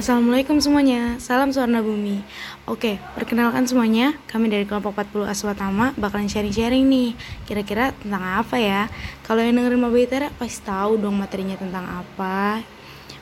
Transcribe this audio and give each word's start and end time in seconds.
Assalamualaikum 0.00 0.56
semuanya, 0.64 1.20
salam 1.20 1.52
Suarna 1.52 1.84
Bumi. 1.84 2.24
Oke, 2.64 2.96
perkenalkan 3.12 3.68
semuanya, 3.68 4.16
kami 4.32 4.48
dari 4.48 4.64
kelompok 4.64 4.96
40 4.96 5.28
Aswatama 5.28 5.92
bakalan 6.00 6.24
sharing-sharing 6.24 6.88
nih. 6.88 7.12
Kira-kira 7.44 7.92
tentang 8.00 8.40
apa 8.40 8.56
ya? 8.56 8.88
Kalau 9.28 9.44
yang 9.44 9.60
dengerin 9.60 9.76
Maba 9.76 10.00
Itera 10.00 10.32
pasti 10.40 10.64
tahu 10.64 10.96
dong 10.96 11.20
materinya 11.20 11.52
tentang 11.60 11.84
apa. 11.84 12.64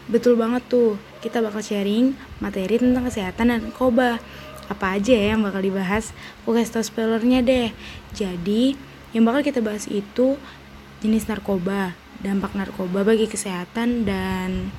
Betul 0.07 0.39
banget 0.39 0.71
tuh, 0.71 0.95
kita 1.19 1.43
bakal 1.43 1.67
sharing 1.67 2.15
materi 2.39 2.79
tentang 2.79 3.11
kesehatan 3.11 3.51
dan 3.51 3.59
narkoba 3.67 4.23
Apa 4.71 5.03
aja 5.03 5.19
ya 5.19 5.35
yang 5.35 5.43
bakal 5.43 5.59
dibahas? 5.59 6.15
Aku 6.47 6.55
kasih 6.55 6.79
tau 6.79 6.87
spoilernya 6.87 7.43
deh. 7.43 7.75
Jadi, 8.15 8.79
yang 9.11 9.27
bakal 9.27 9.43
kita 9.43 9.59
bahas 9.59 9.91
itu 9.91 10.39
jenis 11.03 11.27
narkoba, 11.27 11.99
dampak 12.23 12.55
narkoba 12.55 13.03
bagi 13.03 13.27
kesehatan, 13.27 14.07
dan 14.07 14.71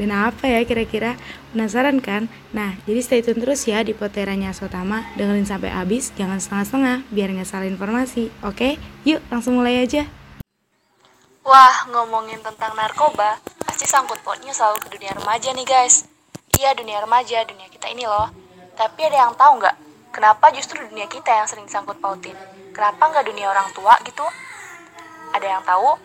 dan 0.00 0.32
apa 0.32 0.48
ya 0.48 0.64
kira-kira? 0.64 1.20
Penasaran 1.52 2.00
kan? 2.00 2.32
Nah, 2.56 2.80
jadi 2.88 3.04
stay 3.04 3.20
tune 3.20 3.44
terus 3.44 3.68
ya 3.68 3.84
di 3.84 3.92
Poteranya 3.92 4.56
Sotama. 4.56 5.04
Dengerin 5.20 5.44
sampai 5.44 5.68
habis, 5.68 6.08
jangan 6.16 6.40
setengah-setengah 6.40 7.04
biar 7.12 7.28
nggak 7.36 7.44
salah 7.44 7.68
informasi. 7.68 8.32
Oke? 8.40 8.80
Yuk, 9.04 9.20
langsung 9.28 9.60
mulai 9.60 9.84
aja. 9.84 10.08
Wah, 11.44 11.84
ngomongin 11.92 12.40
tentang 12.40 12.72
narkoba, 12.72 13.36
pasti 13.60 13.84
sangkut 13.84 14.16
pautnya 14.24 14.56
selalu 14.56 14.80
ke 14.80 14.88
dunia 14.96 15.12
remaja 15.12 15.52
nih 15.52 15.68
guys. 15.68 16.08
Iya, 16.56 16.72
dunia 16.72 17.04
remaja, 17.04 17.44
dunia 17.44 17.68
kita 17.68 17.92
ini 17.92 18.08
loh. 18.08 18.32
Tapi 18.76 19.00
ada 19.04 19.28
yang 19.28 19.36
tahu 19.36 19.60
nggak? 19.60 19.76
Kenapa 20.16 20.48
justru 20.56 20.80
dunia 20.80 21.04
kita 21.08 21.28
yang 21.28 21.44
sering 21.44 21.68
sangkut 21.68 22.00
pautin? 22.00 22.36
Kenapa 22.72 23.12
nggak 23.12 23.28
dunia 23.28 23.52
orang 23.52 23.68
tua 23.76 24.00
gitu? 24.08 24.24
Ada 25.36 25.46
yang 25.58 25.62
tahu? 25.68 25.96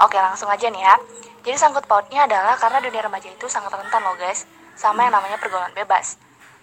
Oke, 0.00 0.16
langsung 0.16 0.48
aja 0.48 0.66
nih 0.72 0.82
ya. 0.82 0.96
Jadi 1.42 1.58
sangkut 1.58 1.90
pautnya 1.90 2.30
adalah 2.30 2.54
karena 2.54 2.78
dunia 2.78 3.02
remaja 3.02 3.26
itu 3.26 3.50
sangat 3.50 3.74
rentan 3.74 3.98
loh 4.06 4.14
guys, 4.14 4.46
sama 4.78 5.10
yang 5.10 5.14
namanya 5.18 5.42
pergaulan 5.42 5.74
bebas. 5.74 6.14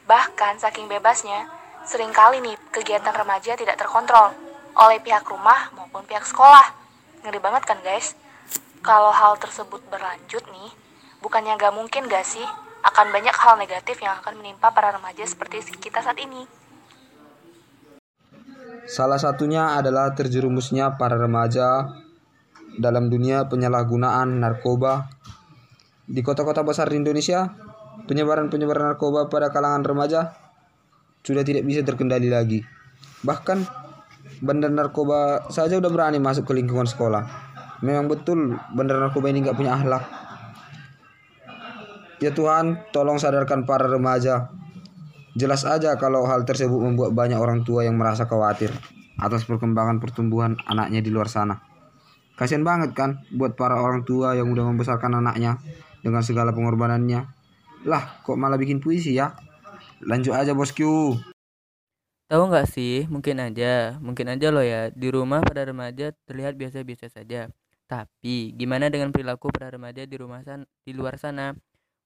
Bahkan 0.07 0.63
saking 0.63 0.87
bebasnya, 0.87 1.51
sering 1.83 2.15
kali 2.15 2.39
nih 2.39 2.55
kegiatan 2.71 3.11
remaja 3.11 3.59
tidak 3.59 3.75
terkontrol 3.75 4.31
oleh 4.79 5.03
pihak 5.03 5.27
rumah 5.27 5.67
maupun 5.75 6.07
pihak 6.07 6.23
sekolah. 6.23 6.71
Ngeri 7.27 7.39
banget 7.43 7.67
kan 7.67 7.83
guys? 7.83 8.15
Kalau 8.79 9.11
hal 9.11 9.35
tersebut 9.35 9.83
berlanjut 9.91 10.47
nih, 10.47 10.71
bukannya 11.19 11.59
gak 11.59 11.75
mungkin 11.75 12.07
gak 12.07 12.23
sih 12.23 12.47
akan 12.79 13.11
banyak 13.11 13.35
hal 13.35 13.59
negatif 13.59 13.99
yang 13.99 14.15
akan 14.23 14.39
menimpa 14.39 14.71
para 14.71 14.95
remaja 14.95 15.27
seperti 15.27 15.59
kita 15.75 15.99
saat 15.99 16.15
ini. 16.15 16.47
Salah 18.87 19.19
satunya 19.19 19.75
adalah 19.75 20.15
terjerumusnya 20.15 20.95
para 20.95 21.19
remaja 21.19 21.91
dalam 22.79 23.11
dunia 23.11 23.51
penyalahgunaan 23.51 24.39
narkoba. 24.39 25.11
Di 26.09 26.23
kota-kota 26.23 26.63
besar 26.63 26.89
di 26.89 26.97
Indonesia, 26.97 27.51
penyebaran-penyebaran 28.07 28.95
narkoba 28.95 29.27
pada 29.27 29.51
kalangan 29.51 29.83
remaja 29.83 30.33
sudah 31.21 31.43
tidak 31.43 31.67
bisa 31.67 31.83
terkendali 31.83 32.31
lagi. 32.31 32.63
Bahkan 33.21 33.59
bandar 34.39 34.71
narkoba 34.71 35.51
saja 35.51 35.77
udah 35.77 35.91
berani 35.91 36.17
masuk 36.17 36.47
ke 36.47 36.55
lingkungan 36.55 36.87
sekolah. 36.87 37.27
Memang 37.83 38.07
betul 38.07 38.55
bandar 38.73 38.97
narkoba 38.97 39.27
ini 39.29 39.43
nggak 39.43 39.59
punya 39.59 39.75
akhlak. 39.75 40.03
Ya 42.19 42.35
Tuhan, 42.35 42.89
tolong 42.91 43.15
sadarkan 43.19 43.63
para 43.63 43.87
remaja. 43.87 44.51
Jelas 45.37 45.63
aja 45.63 45.95
kalau 45.95 46.27
hal 46.27 46.43
tersebut 46.43 46.75
membuat 46.75 47.15
banyak 47.15 47.39
orang 47.39 47.63
tua 47.63 47.87
yang 47.87 47.95
merasa 47.95 48.27
khawatir 48.27 48.73
atas 49.19 49.47
perkembangan 49.47 50.03
pertumbuhan 50.03 50.59
anaknya 50.67 50.99
di 50.99 51.11
luar 51.13 51.31
sana. 51.31 51.68
Kasian 52.39 52.63
banget 52.63 52.95
kan 52.95 53.19
buat 53.35 53.59
para 53.59 53.75
orang 53.75 54.07
tua 54.07 54.31
yang 54.31 54.47
udah 54.47 54.63
membesarkan 54.71 55.19
anaknya 55.19 55.59
dengan 55.99 56.23
segala 56.23 56.55
pengorbanannya. 56.55 57.27
Lah, 57.83 58.23
kok 58.23 58.39
malah 58.39 58.55
bikin 58.55 58.79
puisi 58.79 59.19
ya? 59.19 59.35
Lanjut 60.07 60.31
aja 60.31 60.55
bosku. 60.55 61.19
Tahu 62.31 62.43
nggak 62.47 62.67
sih, 62.71 63.11
mungkin 63.11 63.43
aja, 63.43 63.99
mungkin 63.99 64.31
aja 64.31 64.55
loh 64.55 64.63
ya, 64.63 64.87
di 64.87 65.11
rumah 65.11 65.43
pada 65.43 65.67
remaja 65.67 66.15
terlihat 66.23 66.55
biasa-biasa 66.55 67.11
saja. 67.11 67.51
Tapi, 67.89 68.55
gimana 68.55 68.87
dengan 68.87 69.11
perilaku 69.11 69.51
pada 69.51 69.75
remaja 69.75 70.07
di 70.07 70.15
rumah 70.15 70.39
san 70.45 70.63
di 70.85 70.95
luar 70.95 71.19
sana? 71.19 71.51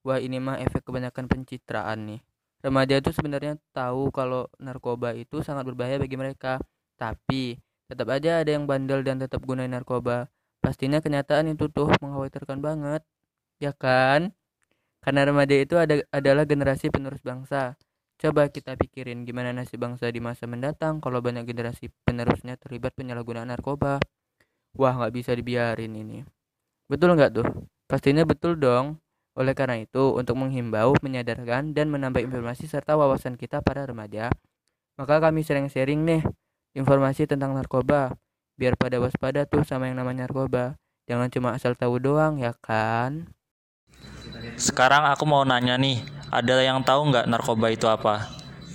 Wah, 0.02 0.18
ini 0.18 0.42
mah 0.42 0.58
efek 0.64 0.82
kebanyakan 0.88 1.30
pencitraan 1.30 2.10
nih. 2.10 2.22
Remaja 2.64 2.98
itu 2.98 3.12
sebenarnya 3.12 3.60
tahu 3.76 4.10
kalau 4.10 4.48
narkoba 4.58 5.14
itu 5.14 5.44
sangat 5.44 5.68
berbahaya 5.68 6.00
bagi 6.00 6.16
mereka, 6.16 6.58
tapi 6.96 7.60
Tetap 7.92 8.08
aja 8.10 8.42
ada 8.42 8.52
yang 8.52 8.64
bandel 8.64 9.04
dan 9.04 9.20
tetap 9.20 9.44
gunain 9.44 9.70
narkoba. 9.70 10.32
Pastinya 10.64 11.04
kenyataan 11.04 11.52
itu 11.52 11.68
tuh 11.68 11.92
mengkhawatirkan 12.00 12.64
banget. 12.64 13.04
Ya 13.60 13.76
kan? 13.76 14.32
Karena 15.04 15.28
remaja 15.28 15.56
itu 15.60 15.76
ada, 15.76 16.00
adalah 16.16 16.48
generasi 16.48 16.88
penerus 16.88 17.20
bangsa. 17.20 17.76
Coba 18.16 18.48
kita 18.48 18.80
pikirin 18.80 19.28
gimana 19.28 19.52
nasib 19.52 19.84
bangsa 19.84 20.08
di 20.08 20.24
masa 20.24 20.48
mendatang 20.48 21.04
kalau 21.04 21.20
banyak 21.20 21.44
generasi 21.44 21.92
penerusnya 22.08 22.56
terlibat 22.56 22.96
penyalahgunaan 22.96 23.52
narkoba. 23.52 24.00
Wah, 24.80 24.94
nggak 24.96 25.12
bisa 25.12 25.32
dibiarin 25.36 25.92
ini. 25.92 26.24
Betul 26.88 27.20
nggak 27.20 27.32
tuh? 27.36 27.48
Pastinya 27.84 28.24
betul 28.24 28.56
dong. 28.56 29.04
Oleh 29.36 29.52
karena 29.52 29.82
itu, 29.82 30.14
untuk 30.16 30.40
menghimbau, 30.40 30.96
menyadarkan, 31.04 31.76
dan 31.76 31.90
menambah 31.90 32.22
informasi 32.22 32.70
serta 32.70 32.94
wawasan 32.96 33.34
kita 33.34 33.66
para 33.66 33.84
remaja, 33.84 34.30
maka 34.96 35.18
kami 35.18 35.42
sering 35.42 35.68
sharing 35.74 36.06
nih 36.06 36.22
informasi 36.74 37.30
tentang 37.30 37.54
narkoba. 37.54 38.18
Biar 38.54 38.78
pada 38.78 39.02
waspada 39.02 39.50
tuh 39.50 39.66
sama 39.66 39.90
yang 39.90 39.98
namanya 39.98 40.30
narkoba. 40.30 40.78
Jangan 41.10 41.30
cuma 41.34 41.50
asal 41.58 41.74
tahu 41.74 41.98
doang 41.98 42.38
ya 42.38 42.54
kan? 42.62 43.30
Sekarang 44.58 45.10
aku 45.10 45.26
mau 45.26 45.42
nanya 45.42 45.78
nih 45.78 46.02
ada 46.30 46.62
yang 46.62 46.82
tahu 46.86 47.14
nggak 47.14 47.30
narkoba 47.30 47.68
itu 47.74 47.86
apa? 47.90 48.30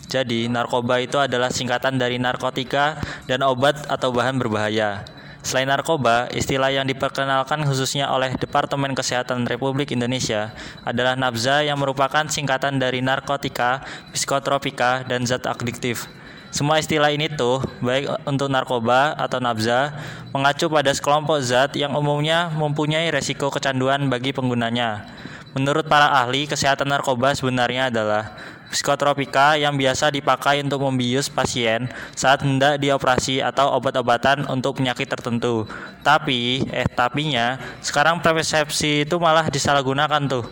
Jadi 0.09 0.49
narkoba 0.49 1.05
itu 1.05 1.21
adalah 1.21 1.53
singkatan 1.53 2.01
dari 2.01 2.17
narkotika 2.17 2.97
dan 3.29 3.45
obat 3.45 3.85
atau 3.93 4.09
bahan 4.09 4.41
berbahaya. 4.41 5.05
Selain 5.45 5.69
narkoba, 5.71 6.27
istilah 6.35 6.69
yang 6.69 6.85
diperkenalkan 6.85 7.63
khususnya 7.65 8.11
oleh 8.11 8.35
Departemen 8.37 8.93
Kesehatan 8.93 9.47
Republik 9.47 9.95
Indonesia 9.95 10.53
adalah 10.83 11.15
nabza 11.15 11.63
yang 11.63 11.79
merupakan 11.79 12.27
singkatan 12.27 12.77
dari 12.77 13.01
narkotika, 13.01 13.87
psikotropika, 14.13 15.07
dan 15.07 15.25
zat 15.25 15.47
adiktif. 15.47 16.11
Semua 16.49 16.81
istilah 16.81 17.13
ini 17.13 17.29
tuh, 17.29 17.61
baik 17.85 18.25
untuk 18.25 18.49
narkoba 18.49 19.13
atau 19.21 19.37
nabza, 19.37 19.93
mengacu 20.33 20.65
pada 20.73 20.89
sekelompok 20.97 21.39
zat 21.45 21.77
yang 21.77 21.93
umumnya 21.93 22.49
mempunyai 22.57 23.13
resiko 23.13 23.53
kecanduan 23.53 24.09
bagi 24.09 24.33
penggunanya. 24.33 25.05
Menurut 25.53 25.85
para 25.85 26.09
ahli, 26.09 26.49
kesehatan 26.49 26.89
narkoba 26.89 27.37
sebenarnya 27.37 27.93
adalah 27.93 28.33
psikotropika 28.73 29.61
yang 29.61 29.77
biasa 29.77 30.13
dipakai 30.13 30.61
untuk 30.65 30.85
membius 30.85 31.29
pasien 31.29 31.89
saat 32.17 32.45
hendak 32.45 32.81
dioperasi 32.81 33.45
atau 33.45 33.73
obat-obatan 33.77 34.49
untuk 34.49 34.81
penyakit 34.81 35.09
tertentu. 35.09 35.69
Tapi, 36.01 36.65
eh 36.73 36.89
tapinya, 36.89 37.61
sekarang 37.85 38.21
persepsi 38.25 39.05
itu 39.05 39.17
malah 39.21 39.49
disalahgunakan 39.53 40.25
tuh 40.29 40.45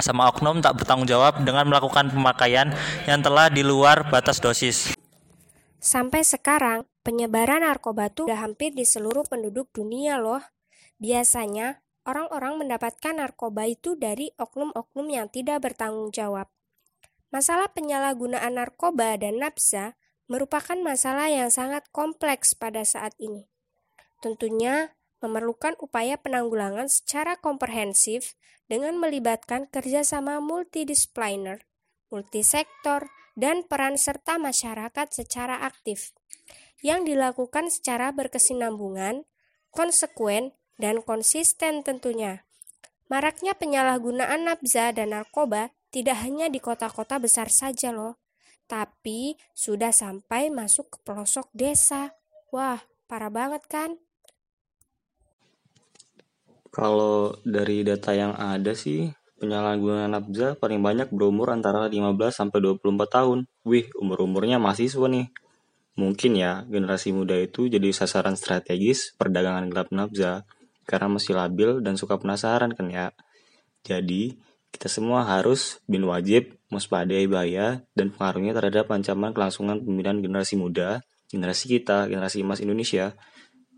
sama 0.00 0.32
oknum 0.32 0.64
tak 0.64 0.80
bertanggung 0.80 1.04
jawab 1.04 1.44
dengan 1.44 1.68
melakukan 1.68 2.08
pemakaian 2.08 2.72
yang 3.04 3.20
telah 3.20 3.52
di 3.52 3.60
luar 3.60 4.08
batas 4.08 4.40
dosis. 4.40 4.99
Sampai 5.80 6.28
sekarang, 6.28 6.84
penyebaran 7.00 7.64
narkoba 7.64 8.12
tuh 8.12 8.28
udah 8.28 8.44
hampir 8.44 8.76
di 8.76 8.84
seluruh 8.84 9.24
penduduk 9.24 9.72
dunia 9.72 10.20
loh. 10.20 10.44
Biasanya, 11.00 11.80
orang-orang 12.04 12.60
mendapatkan 12.60 13.16
narkoba 13.16 13.64
itu 13.64 13.96
dari 13.96 14.28
oknum-oknum 14.36 15.08
yang 15.08 15.26
tidak 15.32 15.64
bertanggung 15.64 16.12
jawab. 16.12 16.52
Masalah 17.32 17.72
penyalahgunaan 17.72 18.60
narkoba 18.60 19.16
dan 19.16 19.40
nafsa 19.40 19.96
merupakan 20.28 20.76
masalah 20.84 21.32
yang 21.32 21.48
sangat 21.48 21.88
kompleks 21.96 22.52
pada 22.52 22.84
saat 22.84 23.16
ini. 23.16 23.48
Tentunya 24.20 24.92
memerlukan 25.24 25.80
upaya 25.80 26.20
penanggulangan 26.20 26.92
secara 26.92 27.40
komprehensif 27.40 28.36
dengan 28.68 29.00
melibatkan 29.00 29.64
kerjasama 29.72 30.44
multidisipliner, 30.44 31.64
multisektor, 32.12 33.08
dan 33.40 33.64
peran 33.64 33.96
serta 33.96 34.36
masyarakat 34.36 35.08
secara 35.08 35.64
aktif 35.64 36.12
yang 36.84 37.08
dilakukan 37.08 37.72
secara 37.72 38.12
berkesinambungan, 38.12 39.24
konsekuen, 39.72 40.52
dan 40.76 41.00
konsisten 41.00 41.80
tentunya. 41.80 42.44
Maraknya 43.08 43.56
penyalahgunaan 43.56 44.44
nafza 44.44 44.92
dan 44.92 45.16
narkoba 45.16 45.72
tidak 45.88 46.20
hanya 46.22 46.52
di 46.52 46.60
kota-kota 46.60 47.16
besar 47.18 47.48
saja 47.48 47.90
loh, 47.90 48.20
tapi 48.70 49.34
sudah 49.56 49.90
sampai 49.90 50.52
masuk 50.52 50.94
ke 50.94 50.98
pelosok 51.02 51.50
desa. 51.50 52.14
Wah, 52.54 52.80
parah 53.10 53.32
banget 53.32 53.66
kan? 53.66 53.98
Kalau 56.70 57.34
dari 57.42 57.82
data 57.82 58.14
yang 58.14 58.30
ada 58.38 58.78
sih, 58.78 59.10
Penyalahgunaan 59.40 60.12
nafza 60.12 60.52
paling 60.60 60.84
banyak 60.84 61.08
berumur 61.08 61.48
antara 61.48 61.88
15 61.88 61.96
sampai 62.28 62.60
24 62.60 63.08
tahun. 63.08 63.38
Wih, 63.64 63.88
umur-umurnya 63.96 64.60
mahasiswa 64.60 65.08
nih. 65.08 65.32
Mungkin 65.96 66.36
ya, 66.36 66.68
generasi 66.68 67.16
muda 67.16 67.40
itu 67.40 67.64
jadi 67.66 67.88
sasaran 67.90 68.36
strategis 68.36 69.16
perdagangan 69.16 69.72
gelap 69.72 69.88
nafza 69.96 70.44
karena 70.84 71.08
masih 71.16 71.32
labil 71.32 71.80
dan 71.80 71.96
suka 71.96 72.20
penasaran 72.20 72.76
kan 72.76 72.86
ya. 72.92 73.06
Jadi, 73.80 74.36
Kita 74.70 74.86
semua 74.86 75.26
harus 75.26 75.82
bin 75.90 76.06
wajib 76.06 76.54
mewaspadai 76.70 77.26
bahaya 77.26 77.82
dan 77.98 78.14
pengaruhnya 78.14 78.54
terhadap 78.54 78.86
ancaman 78.94 79.34
kelangsungan 79.34 79.82
pemilihan 79.82 80.22
generasi 80.22 80.54
muda, 80.54 81.02
generasi 81.26 81.66
kita, 81.66 82.06
generasi 82.06 82.46
emas 82.46 82.62
Indonesia, 82.62 83.18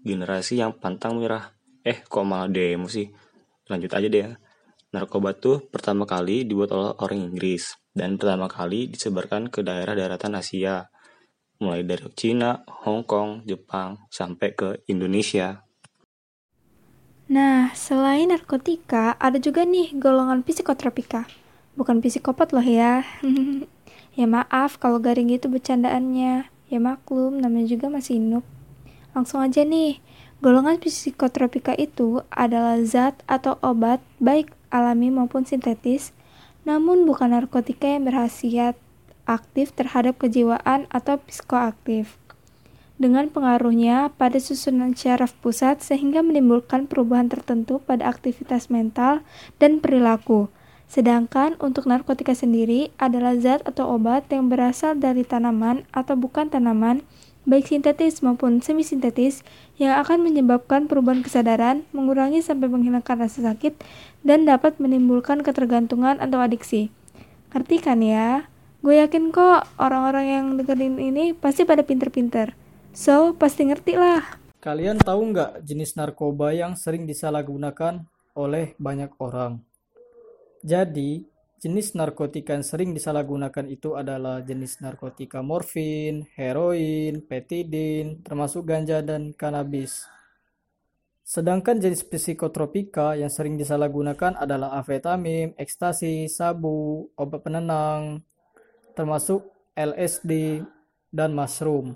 generasi 0.05 0.61
yang 0.61 0.77
pantang 0.77 1.17
menyerah. 1.17 1.57
Eh, 1.83 2.05
kok 2.05 2.29
malah 2.29 2.47
demo 2.53 2.93
sih? 2.93 3.09
Lanjut 3.73 3.89
aja 3.89 4.07
deh 4.07 4.21
ya. 4.21 4.31
Narkoba 4.93 5.33
tuh 5.33 5.65
pertama 5.73 6.05
kali 6.05 6.45
dibuat 6.45 6.69
oleh 6.77 6.93
orang 7.01 7.33
Inggris 7.33 7.81
dan 7.97 8.21
pertama 8.21 8.45
kali 8.45 8.93
disebarkan 8.93 9.49
ke 9.49 9.65
daerah 9.65 9.97
daratan 9.97 10.37
Asia, 10.37 10.93
mulai 11.65 11.81
dari 11.81 12.05
Cina, 12.13 12.61
Hong 12.85 13.01
Kong, 13.09 13.49
Jepang, 13.49 14.05
sampai 14.13 14.53
ke 14.53 14.85
Indonesia. 14.93 15.65
Nah, 17.33 17.73
selain 17.73 18.29
narkotika, 18.29 19.17
ada 19.17 19.41
juga 19.41 19.65
nih 19.65 19.97
golongan 19.97 20.45
psikotropika. 20.45 21.25
Bukan 21.73 22.05
psikopat 22.05 22.53
loh 22.53 22.65
ya. 22.65 23.01
ya 24.19 24.27
maaf 24.29 24.77
kalau 24.77 25.01
garing 25.01 25.33
gitu 25.33 25.49
bercandaannya. 25.49 26.53
Ya 26.69 26.79
maklum, 26.85 27.41
namanya 27.41 27.65
juga 27.65 27.89
masih 27.89 28.21
noob. 28.21 28.45
Langsung 29.17 29.41
aja 29.41 29.65
nih, 29.65 30.05
golongan 30.45 30.77
psikotropika 30.77 31.73
itu 31.81 32.21
adalah 32.29 32.77
zat 32.85 33.25
atau 33.25 33.57
obat 33.65 34.05
baik 34.21 34.53
alami 34.73 35.13
maupun 35.13 35.45
sintetis, 35.45 36.17
namun 36.65 37.05
bukan 37.05 37.37
narkotika 37.37 37.93
yang 37.93 38.09
berhasiat 38.09 38.75
aktif 39.29 39.77
terhadap 39.77 40.19
kejiwaan 40.19 40.89
atau 40.89 41.21
psikoaktif. 41.23 42.19
Dengan 42.97 43.29
pengaruhnya 43.29 44.15
pada 44.15 44.39
susunan 44.39 44.95
syaraf 44.95 45.35
pusat 45.43 45.83
sehingga 45.83 46.23
menimbulkan 46.23 46.87
perubahan 46.87 47.27
tertentu 47.27 47.83
pada 47.83 48.07
aktivitas 48.07 48.71
mental 48.71 49.27
dan 49.59 49.83
perilaku. 49.83 50.49
Sedangkan 50.87 51.57
untuk 51.59 51.89
narkotika 51.89 52.37
sendiri 52.37 52.93
adalah 53.01 53.35
zat 53.41 53.65
atau 53.65 53.97
obat 53.97 54.29
yang 54.29 54.53
berasal 54.53 54.93
dari 54.95 55.25
tanaman 55.25 55.89
atau 55.91 56.15
bukan 56.15 56.53
tanaman 56.53 57.01
baik 57.43 57.71
sintetis 57.71 58.23
maupun 58.23 58.63
semi-sintetis, 58.63 59.43
yang 59.81 59.99
akan 59.99 60.23
menyebabkan 60.23 60.87
perubahan 60.87 61.27
kesadaran, 61.27 61.83
mengurangi 61.91 62.39
sampai 62.43 62.71
menghilangkan 62.71 63.19
rasa 63.19 63.43
sakit, 63.53 63.79
dan 64.23 64.47
dapat 64.47 64.79
menimbulkan 64.79 65.43
ketergantungan 65.43 66.23
atau 66.23 66.39
adiksi. 66.39 66.95
Ngerti 67.51 67.77
kan 67.83 68.01
ya? 68.01 68.47
Gue 68.83 68.99
yakin 68.99 69.31
kok 69.31 69.67
orang-orang 69.79 70.27
yang 70.27 70.45
dengerin 70.59 70.99
ini 70.99 71.35
pasti 71.35 71.63
pada 71.63 71.87
pinter-pinter. 71.87 72.55
So, 72.91 73.39
pasti 73.39 73.67
ngerti 73.67 73.95
lah. 73.95 74.43
Kalian 74.63 74.99
tahu 74.99 75.35
nggak 75.35 75.67
jenis 75.67 75.99
narkoba 75.99 76.55
yang 76.55 76.79
sering 76.79 77.07
disalahgunakan 77.07 78.07
oleh 78.35 78.75
banyak 78.79 79.11
orang? 79.19 79.63
Jadi, 80.63 81.32
Jenis 81.63 81.95
narkotika 81.95 82.59
yang 82.59 82.67
sering 82.67 82.91
disalahgunakan 82.91 83.71
itu 83.71 83.95
adalah 83.95 84.43
jenis 84.43 84.83
narkotika 84.83 85.47
morfin, 85.47 86.27
heroin, 86.35 87.23
petidin, 87.23 88.19
termasuk 88.27 88.67
ganja 88.67 88.99
dan 88.99 89.31
kanabis. 89.31 90.11
Sedangkan 91.23 91.79
jenis 91.79 92.03
psikotropika 92.03 93.15
yang 93.15 93.31
sering 93.31 93.55
disalahgunakan 93.55 94.43
adalah 94.43 94.75
amfetamin, 94.75 95.55
ekstasi, 95.55 96.27
sabu, 96.27 97.07
obat 97.15 97.47
penenang, 97.47 98.27
termasuk 98.99 99.47
LSD 99.79 100.67
dan 101.15 101.31
mushroom. 101.31 101.95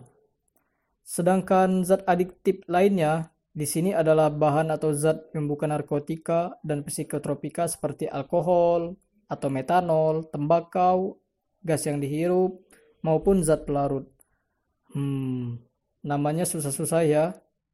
Sedangkan 1.02 1.82
zat 1.82 2.06
adiktif 2.06 2.62
lainnya 2.70 3.34
di 3.50 3.66
sini 3.66 3.90
adalah 3.90 4.30
bahan 4.30 4.70
atau 4.70 4.94
zat 4.94 5.34
yang 5.34 5.50
bukan 5.50 5.74
narkotika 5.74 6.54
dan 6.62 6.86
psikotropika 6.86 7.66
seperti 7.66 8.06
alkohol, 8.06 8.94
atau 9.26 9.50
metanol, 9.50 10.26
tembakau, 10.30 11.18
gas 11.62 11.86
yang 11.86 11.98
dihirup, 11.98 12.62
maupun 13.02 13.42
zat 13.42 13.66
pelarut. 13.66 14.06
Hmm, 14.94 15.62
namanya 16.02 16.46
susah-susah 16.46 17.02
ya, 17.06 17.24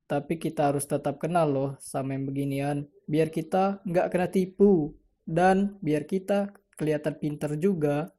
tapi 0.09 0.37
kita 0.37 0.73
harus 0.73 0.85
tetap 0.85 1.21
kenal 1.21 1.49
loh 1.49 1.71
sama 1.81 2.13
yang 2.17 2.29
beginian, 2.29 2.89
biar 3.09 3.33
kita 3.33 3.81
nggak 3.85 4.09
kena 4.13 4.29
tipu, 4.29 4.97
dan 5.25 5.81
biar 5.81 6.05
kita 6.05 6.53
kelihatan 6.77 7.17
pinter 7.17 7.55
juga. 7.57 8.11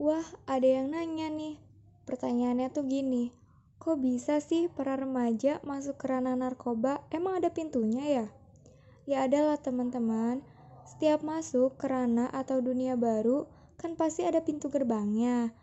Wah, 0.00 0.24
ada 0.48 0.64
yang 0.64 0.96
nanya 0.96 1.28
nih. 1.28 1.60
Pertanyaannya 2.08 2.72
tuh 2.72 2.88
gini, 2.88 3.30
kok 3.76 4.00
bisa 4.00 4.40
sih 4.40 4.66
para 4.72 4.96
remaja 4.96 5.60
masuk 5.62 6.00
ke 6.00 6.08
ranah 6.08 6.34
narkoba? 6.34 7.04
Emang 7.12 7.38
ada 7.38 7.52
pintunya 7.52 8.04
ya? 8.08 8.26
Ya 9.04 9.28
adalah 9.28 9.60
teman-teman, 9.60 10.40
setiap 10.90 11.22
masuk 11.22 11.78
ke 11.78 11.86
ranah 11.86 12.26
atau 12.34 12.58
dunia 12.58 12.98
baru, 12.98 13.46
kan 13.78 13.94
pasti 13.94 14.26
ada 14.26 14.42
pintu 14.42 14.66
gerbangnya. 14.66 15.54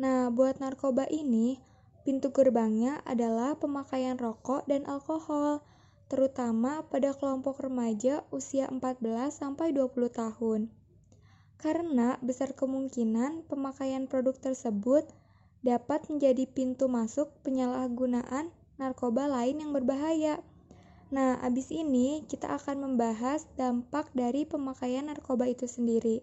Nah, 0.00 0.32
buat 0.32 0.56
narkoba 0.56 1.04
ini, 1.12 1.60
pintu 2.08 2.32
gerbangnya 2.32 3.04
adalah 3.04 3.60
pemakaian 3.60 4.16
rokok 4.16 4.64
dan 4.64 4.88
alkohol, 4.88 5.60
terutama 6.08 6.82
pada 6.88 7.12
kelompok 7.12 7.60
remaja 7.60 8.24
usia 8.32 8.66
14 8.72 9.30
sampai 9.30 9.76
20 9.76 10.08
tahun. 10.08 10.72
Karena 11.60 12.16
besar 12.24 12.56
kemungkinan 12.56 13.44
pemakaian 13.44 14.08
produk 14.08 14.32
tersebut 14.32 15.04
dapat 15.60 16.08
menjadi 16.08 16.48
pintu 16.48 16.88
masuk 16.88 17.28
penyalahgunaan 17.44 18.48
narkoba 18.80 19.28
lain 19.28 19.60
yang 19.60 19.76
berbahaya. 19.76 20.40
Nah, 21.10 21.42
abis 21.42 21.74
ini 21.74 22.22
kita 22.30 22.54
akan 22.54 22.86
membahas 22.86 23.46
dampak 23.58 24.14
dari 24.14 24.46
pemakaian 24.46 25.10
narkoba 25.10 25.50
itu 25.50 25.66
sendiri. 25.66 26.22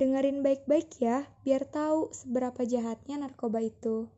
Dengerin 0.00 0.40
baik-baik 0.40 0.88
ya, 0.96 1.28
biar 1.44 1.68
tahu 1.68 2.08
seberapa 2.16 2.64
jahatnya 2.64 3.20
narkoba 3.20 3.60
itu. 3.60 4.08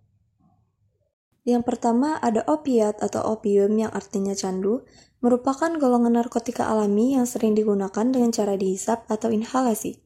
Yang 1.44 1.66
pertama 1.66 2.16
ada 2.22 2.46
opiat 2.46 3.02
atau 3.02 3.20
opium 3.34 3.74
yang 3.76 3.90
artinya 3.90 4.32
candu, 4.32 4.86
merupakan 5.18 5.68
golongan 5.76 6.22
narkotika 6.22 6.70
alami 6.70 7.18
yang 7.18 7.26
sering 7.28 7.52
digunakan 7.52 8.06
dengan 8.06 8.30
cara 8.32 8.54
dihisap 8.56 9.04
atau 9.10 9.28
inhalasi. 9.28 10.00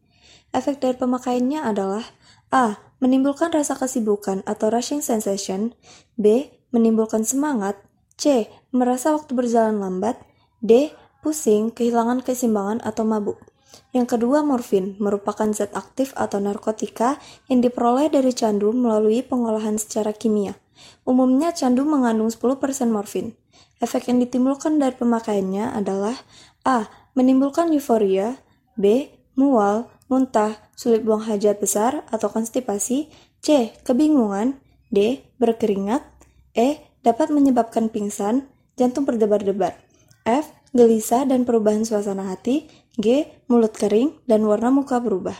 Efek 0.50 0.80
dari 0.80 0.96
pemakaiannya 0.96 1.60
adalah 1.60 2.02
A. 2.48 2.80
Menimbulkan 2.98 3.54
rasa 3.54 3.78
kesibukan 3.78 4.42
atau 4.48 4.72
rushing 4.72 5.04
sensation 5.04 5.76
B. 6.18 6.50
Menimbulkan 6.74 7.22
semangat 7.22 7.78
C. 8.18 8.50
Merasa 8.74 9.14
waktu 9.14 9.32
berjalan 9.32 9.78
lambat. 9.78 10.18
D. 10.58 10.90
Pusing, 11.22 11.70
kehilangan 11.70 12.26
keseimbangan 12.26 12.82
atau 12.82 13.06
mabuk. 13.06 13.38
Yang 13.94 14.18
kedua, 14.18 14.42
morfin 14.42 14.98
merupakan 14.98 15.46
zat 15.54 15.70
aktif 15.72 16.12
atau 16.18 16.42
narkotika 16.42 17.16
yang 17.46 17.62
diperoleh 17.62 18.10
dari 18.10 18.34
candu 18.34 18.74
melalui 18.74 19.22
pengolahan 19.22 19.78
secara 19.78 20.10
kimia. 20.10 20.58
Umumnya 21.06 21.54
candu 21.54 21.86
mengandung 21.86 22.30
10% 22.30 22.58
morfin. 22.90 23.34
Efek 23.78 24.10
yang 24.10 24.18
ditimbulkan 24.18 24.82
dari 24.82 24.98
pemakaiannya 24.98 25.78
adalah 25.78 26.18
A. 26.66 26.90
Menimbulkan 27.14 27.70
euforia 27.70 28.38
B. 28.74 29.14
Mual, 29.38 29.86
muntah, 30.10 30.58
sulit 30.74 31.06
buang 31.06 31.22
hajat 31.22 31.62
besar 31.62 32.02
atau 32.10 32.26
konstipasi 32.30 33.10
C. 33.38 33.74
Kebingungan 33.86 34.58
D. 34.90 35.22
Berkeringat 35.38 36.02
E 36.58 36.87
dapat 37.02 37.30
menyebabkan 37.30 37.88
pingsan, 37.90 38.48
jantung 38.78 39.06
berdebar-debar. 39.06 39.78
F. 40.26 40.52
Gelisah 40.76 41.24
dan 41.24 41.48
perubahan 41.48 41.82
suasana 41.82 42.28
hati. 42.28 42.68
G. 42.98 43.30
Mulut 43.46 43.72
kering 43.78 44.20
dan 44.26 44.44
warna 44.44 44.68
muka 44.74 44.98
berubah. 44.98 45.38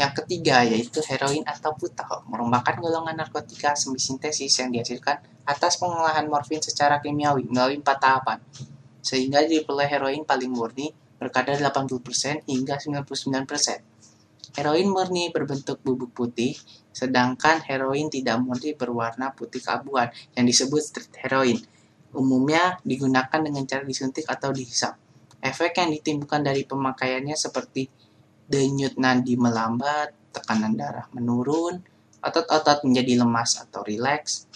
Yang 0.00 0.24
ketiga 0.24 0.64
yaitu 0.64 1.04
heroin 1.04 1.44
atau 1.44 1.76
putau, 1.76 2.24
merupakan 2.24 2.72
golongan 2.80 3.20
narkotika 3.20 3.76
semi-sintesis 3.76 4.64
yang 4.64 4.72
dihasilkan 4.72 5.20
atas 5.44 5.76
pengolahan 5.76 6.24
morfin 6.24 6.60
secara 6.64 7.04
kimiawi 7.04 7.44
melalui 7.44 7.78
empat 7.84 8.00
tahapan, 8.00 8.38
sehingga 9.04 9.44
diperoleh 9.44 9.84
heroin 9.84 10.24
paling 10.24 10.48
murni 10.48 10.96
berkadar 11.20 11.60
80% 11.60 12.48
hingga 12.48 12.80
99%. 12.80 13.89
Heroin 14.50 14.90
murni 14.90 15.30
berbentuk 15.30 15.78
bubuk 15.86 16.10
putih, 16.10 16.58
sedangkan 16.90 17.62
heroin 17.62 18.10
tidak 18.10 18.42
murni 18.42 18.74
berwarna 18.74 19.30
putih 19.30 19.62
keabuan 19.62 20.10
yang 20.34 20.42
disebut 20.42 20.82
street 20.82 21.14
heroin. 21.22 21.58
Umumnya 22.10 22.82
digunakan 22.82 23.38
dengan 23.38 23.62
cara 23.62 23.86
disuntik 23.86 24.26
atau 24.26 24.50
dihisap. 24.50 24.98
Efek 25.38 25.78
yang 25.78 25.94
ditimbulkan 25.94 26.42
dari 26.42 26.66
pemakaiannya 26.66 27.38
seperti 27.38 27.86
denyut 28.50 28.98
nadi 28.98 29.38
melambat, 29.38 30.34
tekanan 30.34 30.74
darah 30.74 31.06
menurun, 31.14 31.78
otot-otot 32.18 32.82
menjadi 32.82 33.22
lemas 33.22 33.62
atau 33.62 33.86
rileks, 33.86 34.50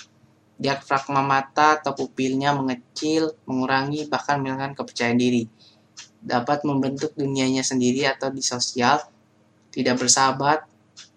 diafragma 0.59 1.23
mata 1.23 1.79
atau 1.79 1.95
pupilnya 1.95 2.51
mengecil, 2.51 3.39
mengurangi 3.47 4.11
bahkan 4.11 4.43
menghilangkan 4.43 4.75
kepercayaan 4.75 5.19
diri. 5.23 5.47
Dapat 6.19 6.67
membentuk 6.67 7.15
dunianya 7.15 7.63
sendiri 7.63 8.11
atau 8.11 8.35
di 8.35 8.43
sosial 8.43 9.14
tidak 9.75 9.99
bersahabat, 9.99 10.63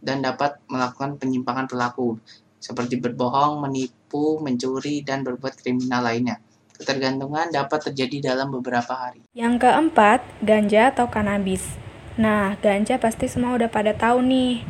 dan 0.01 0.25
dapat 0.25 0.57
melakukan 0.65 1.21
penyimpangan 1.21 1.69
perilaku, 1.69 2.17
seperti 2.57 2.97
berbohong, 2.97 3.61
menipu, 3.61 4.41
mencuri, 4.41 5.05
dan 5.05 5.21
berbuat 5.21 5.53
kriminal 5.61 6.01
lainnya. 6.01 6.41
Ketergantungan 6.77 7.49
dapat 7.49 7.89
terjadi 7.89 8.33
dalam 8.33 8.53
beberapa 8.53 8.93
hari. 8.93 9.25
Yang 9.33 9.65
keempat, 9.65 10.21
ganja 10.41 10.93
atau 10.93 11.09
kanabis. 11.09 11.65
Nah, 12.17 12.57
ganja 12.61 12.97
pasti 12.97 13.29
semua 13.29 13.57
udah 13.57 13.69
pada 13.69 13.93
tahu 13.93 14.21
nih. 14.25 14.65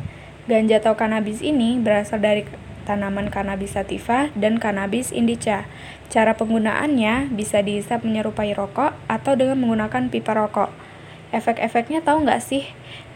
Ganja 0.48 0.80
atau 0.80 0.96
kanabis 0.96 1.44
ini 1.44 1.76
berasal 1.76 2.20
dari 2.20 2.48
tanaman 2.88 3.28
Cannabis 3.28 3.76
sativa 3.76 4.32
dan 4.32 4.56
Cannabis 4.56 5.12
indica. 5.12 5.68
Cara 6.08 6.32
penggunaannya 6.32 7.28
bisa 7.36 7.60
dihisap 7.60 8.00
menyerupai 8.00 8.56
rokok 8.56 8.96
atau 9.04 9.36
dengan 9.36 9.60
menggunakan 9.60 10.08
pipa 10.08 10.32
rokok. 10.32 10.87
Efek-efeknya 11.28 12.00
tahu 12.00 12.24
nggak 12.24 12.40
sih? 12.40 12.64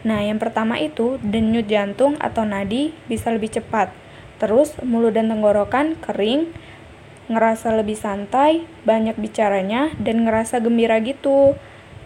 Nah, 0.05 0.21
yang 0.21 0.37
pertama 0.37 0.77
itu 0.77 1.17
denyut 1.25 1.65
jantung 1.65 2.13
atau 2.21 2.45
nadi 2.45 2.93
bisa 3.09 3.33
lebih 3.33 3.49
cepat. 3.57 3.89
Terus 4.37 4.77
mulut 4.85 5.17
dan 5.17 5.33
tenggorokan 5.33 5.97
kering, 5.97 6.53
ngerasa 7.31 7.73
lebih 7.73 7.97
santai, 7.97 8.67
banyak 8.85 9.17
bicaranya, 9.17 9.95
dan 9.97 10.27
ngerasa 10.27 10.61
gembira 10.61 11.01
gitu. 11.01 11.57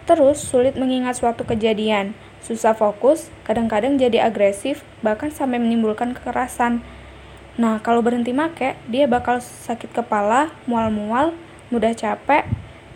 Terus 0.08 0.40
sulit 0.40 0.80
mengingat 0.80 1.20
suatu 1.20 1.44
kejadian, 1.44 2.16
susah 2.40 2.72
fokus, 2.72 3.28
kadang-kadang 3.44 4.00
jadi 4.00 4.24
agresif, 4.24 4.80
bahkan 5.04 5.28
sampai 5.28 5.60
menimbulkan 5.60 6.16
kekerasan. 6.16 6.80
Nah, 7.60 7.82
kalau 7.84 8.00
berhenti 8.00 8.32
make, 8.32 8.78
dia 8.88 9.04
bakal 9.04 9.42
sakit 9.42 9.92
kepala, 9.92 10.54
mual-mual, 10.64 11.36
mudah 11.68 11.92
capek, 11.92 12.48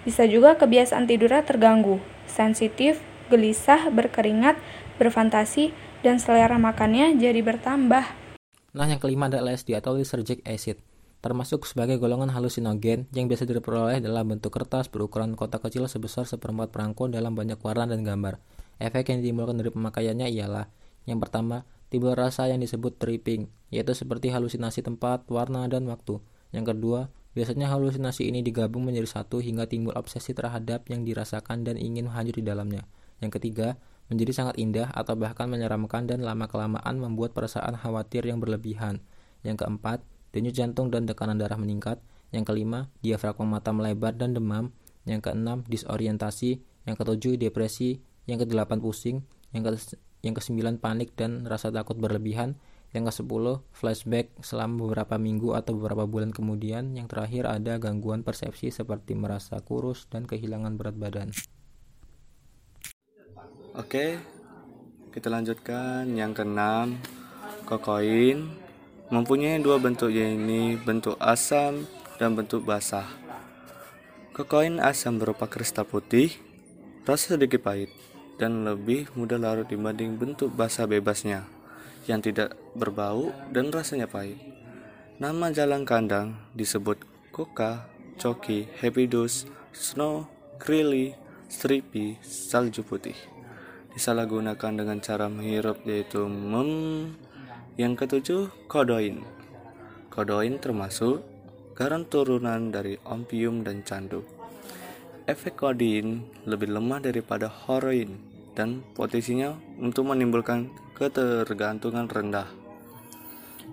bisa 0.06 0.24
juga 0.24 0.54
kebiasaan 0.56 1.04
tidurnya 1.04 1.42
terganggu, 1.42 1.98
sensitif, 2.28 3.00
gelisah, 3.28 3.88
berkeringat, 3.90 4.58
berfantasi, 4.96 5.74
dan 6.02 6.18
selera 6.18 6.58
makannya 6.58 7.16
jadi 7.16 7.40
bertambah. 7.40 8.04
Nah, 8.72 8.86
yang 8.88 8.98
kelima 8.98 9.28
adalah 9.28 9.52
LSD 9.52 9.76
atau 9.76 9.94
lysergic 9.94 10.40
acid 10.48 10.80
termasuk 11.22 11.70
sebagai 11.70 12.02
golongan 12.02 12.34
halusinogen 12.34 13.06
yang 13.14 13.30
biasa 13.30 13.46
diperoleh 13.46 14.02
dalam 14.02 14.26
bentuk 14.26 14.50
kertas 14.50 14.90
berukuran 14.90 15.38
kotak 15.38 15.62
kecil 15.62 15.86
sebesar 15.86 16.26
seperempat 16.26 16.74
perangko 16.74 17.06
dalam 17.06 17.38
banyak 17.38 17.62
warna 17.62 17.86
dan 17.86 18.02
gambar. 18.02 18.42
Efek 18.82 19.14
yang 19.14 19.22
ditimbulkan 19.22 19.54
dari 19.54 19.70
pemakaiannya 19.70 20.26
ialah 20.34 20.66
yang 21.06 21.18
pertama, 21.18 21.66
timbul 21.90 22.14
rasa 22.14 22.46
yang 22.46 22.62
disebut 22.62 22.98
tripping, 22.98 23.50
yaitu 23.74 23.94
seperti 23.94 24.30
halusinasi 24.30 24.86
tempat, 24.86 25.26
warna, 25.30 25.66
dan 25.66 25.86
waktu. 25.90 26.22
Yang 26.54 26.74
kedua, 26.74 27.00
biasanya 27.32 27.72
halusinasi 27.72 28.28
ini 28.28 28.44
digabung 28.44 28.84
menjadi 28.84 29.20
satu 29.20 29.40
hingga 29.40 29.68
timbul 29.68 29.96
obsesi 29.96 30.36
terhadap 30.36 30.88
yang 30.92 31.04
dirasakan 31.04 31.64
dan 31.64 31.80
ingin 31.80 32.08
hanyut 32.12 32.36
di 32.36 32.44
dalamnya. 32.44 32.84
Yang 33.22 33.40
ketiga, 33.40 33.78
menjadi 34.12 34.32
sangat 34.36 34.60
indah 34.60 34.92
atau 34.92 35.16
bahkan 35.16 35.48
menyeramkan 35.48 36.04
dan 36.04 36.20
lama-kelamaan 36.20 37.00
membuat 37.00 37.32
perasaan 37.32 37.78
khawatir 37.80 38.28
yang 38.28 38.42
berlebihan. 38.42 39.00
Yang 39.40 39.64
keempat, 39.64 40.04
denyut 40.36 40.52
jantung 40.52 40.92
dan 40.92 41.08
tekanan 41.08 41.40
darah 41.40 41.56
meningkat. 41.56 42.02
Yang 42.32 42.52
kelima, 42.52 42.92
diafragma 43.00 43.60
mata 43.60 43.72
melebar 43.72 44.12
dan 44.12 44.36
demam. 44.36 44.72
Yang 45.08 45.30
keenam, 45.30 45.64
disorientasi. 45.64 46.60
Yang 46.84 46.96
ketujuh, 47.00 47.40
depresi. 47.40 48.04
Yang 48.28 48.48
kedelapan, 48.48 48.78
pusing. 48.84 49.16
Yang 49.52 50.34
kesembilan, 50.40 50.76
panik 50.82 51.16
dan 51.16 51.48
rasa 51.48 51.72
takut 51.72 51.96
berlebihan. 51.96 52.60
Yang 52.92 53.08
kesepuluh, 53.08 53.64
flashback 53.72 54.28
selama 54.44 54.84
beberapa 54.84 55.16
minggu 55.16 55.56
atau 55.56 55.72
beberapa 55.80 56.04
bulan 56.04 56.28
kemudian. 56.28 56.92
Yang 56.92 57.16
terakhir 57.16 57.48
ada 57.48 57.80
gangguan 57.80 58.20
persepsi 58.20 58.68
seperti 58.68 59.16
merasa 59.16 59.56
kurus 59.64 60.04
dan 60.12 60.28
kehilangan 60.28 60.76
berat 60.76 60.96
badan. 61.00 61.28
Oke, 63.72 64.20
kita 65.08 65.32
lanjutkan 65.32 66.04
yang 66.12 66.36
keenam, 66.36 67.00
kokain 67.64 68.52
mempunyai 69.08 69.56
dua 69.64 69.80
bentuk 69.80 70.12
yaitu 70.12 70.76
bentuk 70.84 71.16
asam 71.16 71.88
dan 72.20 72.36
bentuk 72.36 72.60
basah. 72.68 73.08
Kokain 74.36 74.76
asam 74.76 75.16
berupa 75.16 75.48
kristal 75.48 75.88
putih, 75.88 76.36
rasa 77.08 77.40
sedikit 77.40 77.64
pahit, 77.64 77.88
dan 78.36 78.68
lebih 78.68 79.08
mudah 79.16 79.40
larut 79.40 79.68
dibanding 79.68 80.20
bentuk 80.20 80.52
basah 80.52 80.84
bebasnya 80.84 81.51
yang 82.06 82.24
tidak 82.24 82.58
berbau 82.74 83.30
dan 83.54 83.70
rasanya 83.70 84.10
pahit. 84.10 84.38
Nama 85.22 85.54
jalan 85.54 85.86
kandang 85.86 86.34
disebut 86.56 86.98
Koka, 87.30 87.86
Coki, 88.18 88.66
Happy 88.82 89.06
Dose, 89.06 89.46
Snow, 89.70 90.26
Krilly, 90.58 91.14
Stripi, 91.46 92.16
salju 92.24 92.82
putih. 92.82 93.14
Disalahgunakan 93.92 94.72
dengan 94.72 94.98
cara 95.04 95.28
menghirup 95.28 95.84
yaitu 95.84 96.24
mem 96.24 97.12
yang 97.76 97.92
ketujuh, 97.92 98.48
kodoin. 98.66 99.20
Kodoin 100.08 100.56
termasuk 100.60 101.24
garam 101.72 102.04
turunan 102.04 102.72
dari 102.72 102.96
opium 103.04 103.64
dan 103.64 103.84
candu. 103.84 104.24
Efek 105.24 105.54
kodein 105.54 106.26
lebih 106.44 106.72
lemah 106.72 106.98
daripada 106.98 107.46
heroin 107.46 108.18
dan 108.52 108.84
potensinya 108.92 109.56
untuk 109.80 110.08
menimbulkan 110.08 110.68
ketergantungan 111.02 112.06
rendah. 112.06 112.46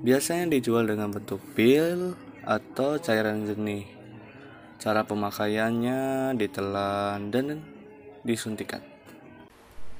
Biasanya 0.01 0.49
dijual 0.49 0.89
dengan 0.89 1.13
bentuk 1.13 1.37
pil 1.53 2.17
atau 2.41 2.97
cairan 2.97 3.45
jernih. 3.45 3.85
Cara 4.81 5.05
pemakaiannya 5.05 6.33
ditelan 6.33 7.29
dan 7.29 7.61
disuntikan. 8.25 8.81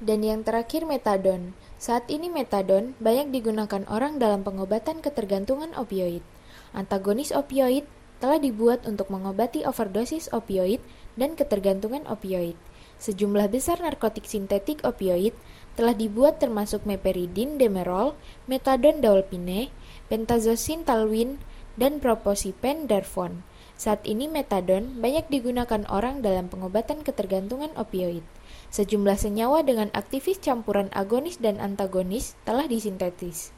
Dan 0.02 0.26
yang 0.26 0.42
terakhir 0.42 0.90
metadon. 0.90 1.54
Saat 1.78 2.10
ini 2.10 2.34
metadon 2.34 2.98
banyak 2.98 3.30
digunakan 3.30 3.86
orang 3.92 4.18
dalam 4.18 4.42
pengobatan 4.42 5.04
ketergantungan 5.06 5.78
opioid. 5.78 6.26
Antagonis 6.74 7.30
opioid 7.30 7.86
telah 8.18 8.42
dibuat 8.42 8.90
untuk 8.90 9.14
mengobati 9.14 9.70
overdosis 9.70 10.34
opioid 10.34 10.82
dan 11.14 11.38
ketergantungan 11.38 12.10
opioid. 12.10 12.58
Sejumlah 13.00 13.48
besar 13.48 13.80
narkotik 13.80 14.28
sintetik 14.28 14.84
opioid 14.84 15.32
telah 15.80 15.96
dibuat 15.96 16.44
termasuk 16.44 16.84
meperidin 16.84 17.56
demerol, 17.56 18.20
metadon 18.52 19.00
daulpine, 19.00 19.72
pentazocin 20.12 20.84
talwin, 20.84 21.40
dan 21.80 22.04
proposipen 22.04 22.84
darfon. 22.84 23.48
Saat 23.80 24.04
ini 24.04 24.28
metadon 24.28 25.00
banyak 25.00 25.32
digunakan 25.32 25.88
orang 25.88 26.20
dalam 26.20 26.52
pengobatan 26.52 27.00
ketergantungan 27.00 27.72
opioid. 27.80 28.28
Sejumlah 28.76 29.16
senyawa 29.16 29.64
dengan 29.64 29.88
aktivis 29.96 30.44
campuran 30.44 30.92
agonis 30.92 31.40
dan 31.40 31.64
antagonis 31.64 32.36
telah 32.44 32.68
disintetis. 32.68 33.56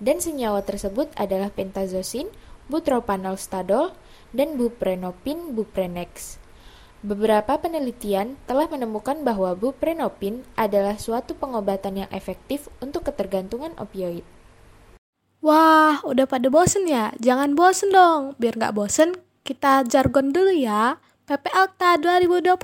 Dan 0.00 0.24
senyawa 0.24 0.64
tersebut 0.64 1.12
adalah 1.20 1.52
pentazocin, 1.52 2.32
butropanol 2.72 3.36
dan 4.32 4.56
buprenopin 4.56 5.52
buprenex. 5.52 6.40
Beberapa 7.02 7.58
penelitian 7.58 8.38
telah 8.46 8.70
menemukan 8.70 9.26
bahwa 9.26 9.58
buprenopin 9.58 10.46
adalah 10.54 10.94
suatu 10.94 11.34
pengobatan 11.34 12.06
yang 12.06 12.10
efektif 12.14 12.70
untuk 12.78 13.10
ketergantungan 13.10 13.74
opioid. 13.74 14.22
Wah, 15.42 15.98
udah 16.06 16.30
pada 16.30 16.46
bosen 16.46 16.86
ya? 16.86 17.10
Jangan 17.18 17.58
bosen 17.58 17.90
dong. 17.90 18.38
Biar 18.38 18.54
nggak 18.54 18.78
bosen, 18.78 19.18
kita 19.42 19.82
jargon 19.82 20.30
dulu 20.30 20.54
ya. 20.54 21.02
PPLTA 21.26 21.98
2020, 21.98 22.54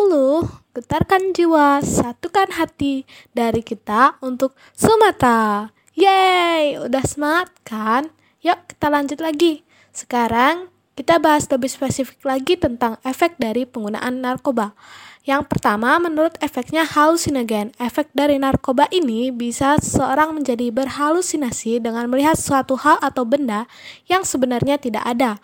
getarkan 0.71 1.35
jiwa, 1.35 1.83
satukan 1.83 2.55
hati 2.55 3.03
dari 3.35 3.67
kita 3.67 4.23
untuk 4.23 4.55
Sumatera. 4.79 5.75
Yeay, 5.99 6.79
udah 6.79 7.03
semangat 7.03 7.51
kan? 7.67 8.15
Yuk 8.47 8.71
kita 8.71 8.87
lanjut 8.87 9.19
lagi. 9.19 9.67
Sekarang 9.91 10.71
kita 10.99 11.23
bahas 11.23 11.47
lebih 11.47 11.71
spesifik 11.71 12.19
lagi 12.27 12.59
tentang 12.59 12.99
efek 13.07 13.39
dari 13.39 13.63
penggunaan 13.63 14.19
narkoba. 14.19 14.75
Yang 15.23 15.47
pertama, 15.47 15.95
menurut 16.03 16.35
efeknya 16.43 16.83
halusinogen. 16.83 17.71
Efek 17.79 18.11
dari 18.19 18.35
narkoba 18.43 18.91
ini 18.91 19.31
bisa 19.31 19.79
seseorang 19.79 20.35
menjadi 20.35 20.75
berhalusinasi 20.75 21.79
dengan 21.79 22.11
melihat 22.11 22.35
suatu 22.35 22.75
hal 22.75 22.99
atau 22.99 23.23
benda 23.23 23.71
yang 24.11 24.27
sebenarnya 24.27 24.75
tidak 24.83 25.07
ada. 25.07 25.39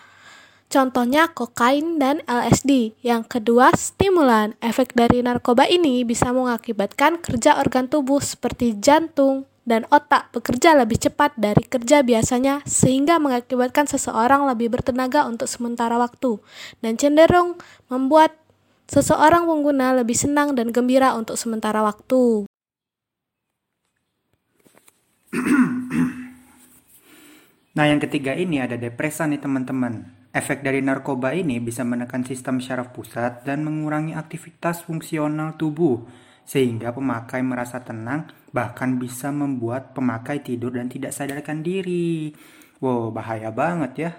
Contohnya 0.66 1.30
kokain 1.30 2.02
dan 2.02 2.18
LSD. 2.26 2.98
Yang 3.06 3.38
kedua, 3.38 3.70
stimulan. 3.78 4.58
Efek 4.58 4.90
dari 4.98 5.22
narkoba 5.22 5.70
ini 5.70 6.02
bisa 6.02 6.34
mengakibatkan 6.34 7.22
kerja 7.22 7.62
organ 7.62 7.86
tubuh 7.86 8.18
seperti 8.18 8.74
jantung 8.82 9.46
dan 9.64 9.88
otak 9.88 10.28
bekerja 10.30 10.76
lebih 10.76 11.00
cepat 11.00 11.36
dari 11.40 11.64
kerja 11.64 12.04
biasanya 12.04 12.60
sehingga 12.68 13.16
mengakibatkan 13.16 13.88
seseorang 13.88 14.44
lebih 14.44 14.68
bertenaga 14.72 15.24
untuk 15.24 15.48
sementara 15.48 15.96
waktu 15.96 16.38
dan 16.84 17.00
cenderung 17.00 17.56
membuat 17.88 18.36
seseorang 18.84 19.48
pengguna 19.48 19.96
lebih 19.96 20.14
senang 20.14 20.52
dan 20.52 20.68
gembira 20.68 21.16
untuk 21.16 21.40
sementara 21.40 21.80
waktu. 21.80 22.44
Nah, 27.74 27.90
yang 27.90 27.98
ketiga 27.98 28.38
ini 28.38 28.62
ada 28.62 28.78
depresan 28.78 29.34
nih 29.34 29.42
teman-teman. 29.42 30.06
Efek 30.30 30.62
dari 30.62 30.78
narkoba 30.78 31.34
ini 31.34 31.58
bisa 31.58 31.82
menekan 31.82 32.22
sistem 32.22 32.62
syaraf 32.62 32.94
pusat 32.94 33.42
dan 33.42 33.66
mengurangi 33.66 34.14
aktivitas 34.14 34.86
fungsional 34.86 35.58
tubuh, 35.58 36.06
sehingga 36.46 36.94
pemakai 36.94 37.42
merasa 37.42 37.82
tenang, 37.82 38.30
bahkan 38.54 39.02
bisa 39.02 39.34
membuat 39.34 39.98
pemakai 39.98 40.38
tidur 40.46 40.78
dan 40.78 40.86
tidak 40.86 41.10
sadarkan 41.10 41.66
diri. 41.66 42.30
Wow, 42.78 43.10
bahaya 43.10 43.50
banget 43.50 43.92
ya. 43.98 44.10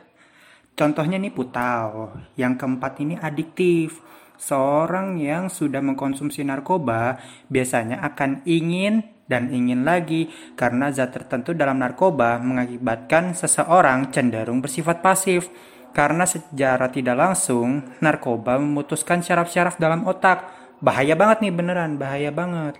Contohnya 0.75 1.15
nih 1.15 1.31
putau. 1.31 2.11
Yang 2.35 2.53
keempat 2.59 2.99
ini 2.99 3.15
adiktif. 3.15 4.03
Seorang 4.35 5.15
yang 5.15 5.47
sudah 5.47 5.79
mengkonsumsi 5.79 6.43
narkoba 6.43 7.15
biasanya 7.47 8.03
akan 8.03 8.43
ingin 8.43 9.07
dan 9.31 9.47
ingin 9.47 9.87
lagi 9.87 10.27
karena 10.59 10.91
zat 10.91 11.15
tertentu 11.15 11.55
dalam 11.55 11.79
narkoba 11.79 12.35
mengakibatkan 12.43 13.31
seseorang 13.31 14.11
cenderung 14.11 14.59
bersifat 14.59 14.99
pasif. 14.99 15.47
Karena 15.95 16.27
secara 16.27 16.91
tidak 16.91 17.15
langsung, 17.15 17.79
narkoba 18.03 18.59
memutuskan 18.59 19.23
syaraf-syaraf 19.23 19.79
dalam 19.79 20.03
otak. 20.03 20.43
Bahaya 20.83 21.15
banget 21.15 21.47
nih 21.47 21.55
beneran, 21.55 21.95
bahaya 21.95 22.35
banget. 22.35 22.75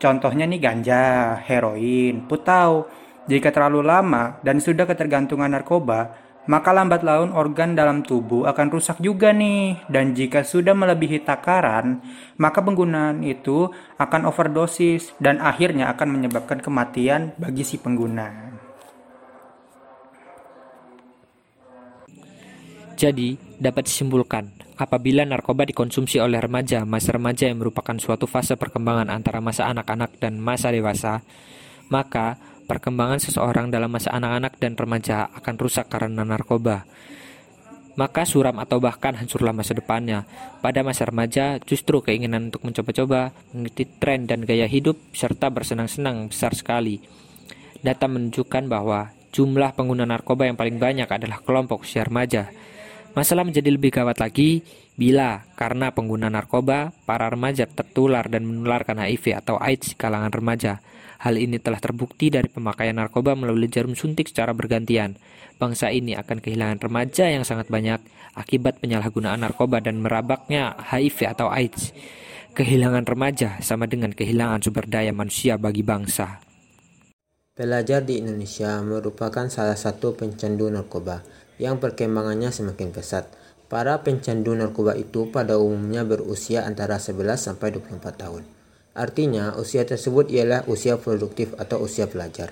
Contohnya 0.00 0.48
nih 0.48 0.60
ganja, 0.64 1.36
heroin, 1.44 2.24
putau. 2.24 2.88
Jika 3.28 3.52
terlalu 3.52 3.84
lama 3.84 4.40
dan 4.40 4.56
sudah 4.56 4.88
ketergantungan 4.88 5.52
narkoba, 5.52 6.16
maka 6.48 6.72
lambat 6.72 7.04
laun 7.04 7.36
organ 7.36 7.76
dalam 7.76 8.00
tubuh 8.00 8.48
akan 8.48 8.72
rusak 8.72 8.96
juga 9.04 9.30
nih. 9.36 9.84
Dan 9.92 10.16
jika 10.16 10.40
sudah 10.40 10.72
melebihi 10.72 11.20
takaran, 11.20 12.00
maka 12.40 12.64
penggunaan 12.64 13.20
itu 13.20 13.68
akan 14.00 14.24
overdosis 14.24 15.12
dan 15.20 15.36
akhirnya 15.36 15.92
akan 15.92 16.16
menyebabkan 16.16 16.64
kematian 16.64 17.36
bagi 17.36 17.60
si 17.60 17.76
pengguna. 17.76 18.56
Jadi, 22.96 23.36
dapat 23.56 23.88
disimpulkan, 23.88 24.59
apabila 24.80 25.28
narkoba 25.28 25.68
dikonsumsi 25.68 26.16
oleh 26.24 26.40
remaja, 26.40 26.88
masa 26.88 27.12
remaja 27.12 27.52
yang 27.52 27.60
merupakan 27.60 27.92
suatu 28.00 28.24
fase 28.24 28.56
perkembangan 28.56 29.12
antara 29.12 29.44
masa 29.44 29.68
anak-anak 29.68 30.16
dan 30.16 30.40
masa 30.40 30.72
dewasa, 30.72 31.20
maka 31.92 32.40
perkembangan 32.64 33.20
seseorang 33.20 33.68
dalam 33.68 33.92
masa 33.92 34.16
anak-anak 34.16 34.56
dan 34.56 34.80
remaja 34.80 35.28
akan 35.36 35.54
rusak 35.60 35.92
karena 35.92 36.24
narkoba. 36.24 36.88
Maka 38.00 38.24
suram 38.24 38.56
atau 38.56 38.80
bahkan 38.80 39.12
hancurlah 39.12 39.52
masa 39.52 39.76
depannya. 39.76 40.24
Pada 40.64 40.80
masa 40.80 41.04
remaja, 41.04 41.60
justru 41.60 42.00
keinginan 42.00 42.48
untuk 42.48 42.64
mencoba-coba, 42.64 43.36
mengikuti 43.52 43.84
tren 44.00 44.24
dan 44.24 44.48
gaya 44.48 44.64
hidup, 44.64 44.96
serta 45.12 45.52
bersenang-senang 45.52 46.32
besar 46.32 46.56
sekali. 46.56 47.04
Data 47.84 48.08
menunjukkan 48.08 48.64
bahwa 48.70 49.12
jumlah 49.36 49.76
pengguna 49.76 50.08
narkoba 50.08 50.48
yang 50.48 50.56
paling 50.56 50.80
banyak 50.80 51.10
adalah 51.10 51.44
kelompok 51.44 51.84
usia 51.84 52.06
remaja. 52.06 52.48
Masalah 53.10 53.42
menjadi 53.42 53.74
lebih 53.74 53.90
gawat 53.90 54.22
lagi 54.22 54.62
bila 54.94 55.42
karena 55.58 55.90
pengguna 55.90 56.30
narkoba, 56.30 56.94
para 57.02 57.26
remaja 57.26 57.66
tertular 57.66 58.30
dan 58.30 58.46
menularkan 58.46 59.02
HIV 59.02 59.42
atau 59.42 59.58
AIDS 59.58 59.92
di 59.92 59.96
kalangan 59.98 60.30
remaja. 60.30 60.78
Hal 61.20 61.36
ini 61.36 61.58
telah 61.58 61.82
terbukti 61.82 62.30
dari 62.30 62.46
pemakaian 62.46 62.96
narkoba 62.96 63.34
melalui 63.34 63.66
jarum 63.66 63.98
suntik 63.98 64.30
secara 64.30 64.54
bergantian. 64.54 65.18
Bangsa 65.58 65.90
ini 65.92 66.16
akan 66.16 66.38
kehilangan 66.40 66.80
remaja 66.86 67.28
yang 67.28 67.44
sangat 67.44 67.68
banyak 67.68 68.00
akibat 68.38 68.78
penyalahgunaan 68.78 69.42
narkoba 69.42 69.82
dan 69.82 70.00
merabaknya 70.00 70.78
HIV 70.78 71.34
atau 71.34 71.50
AIDS. 71.50 71.92
Kehilangan 72.54 73.04
remaja 73.04 73.58
sama 73.60 73.90
dengan 73.90 74.14
kehilangan 74.14 74.62
sumber 74.62 74.86
daya 74.86 75.10
manusia 75.10 75.58
bagi 75.58 75.82
bangsa. 75.82 76.40
Pelajar 77.52 78.06
di 78.06 78.22
Indonesia 78.22 78.80
merupakan 78.80 79.44
salah 79.52 79.76
satu 79.76 80.16
pencandu 80.16 80.72
narkoba 80.72 81.20
yang 81.60 81.76
perkembangannya 81.76 82.48
semakin 82.48 82.90
pesat. 82.90 83.28
Para 83.70 84.02
pencandu 84.02 84.56
narkoba 84.56 84.98
itu 84.98 85.30
pada 85.30 85.60
umumnya 85.60 86.02
berusia 86.02 86.66
antara 86.66 86.98
11 86.98 87.38
sampai 87.38 87.70
24 87.76 88.02
tahun. 88.18 88.42
Artinya, 88.96 89.54
usia 89.54 89.86
tersebut 89.86 90.26
ialah 90.34 90.66
usia 90.66 90.98
produktif 90.98 91.54
atau 91.54 91.86
usia 91.86 92.10
pelajar. 92.10 92.50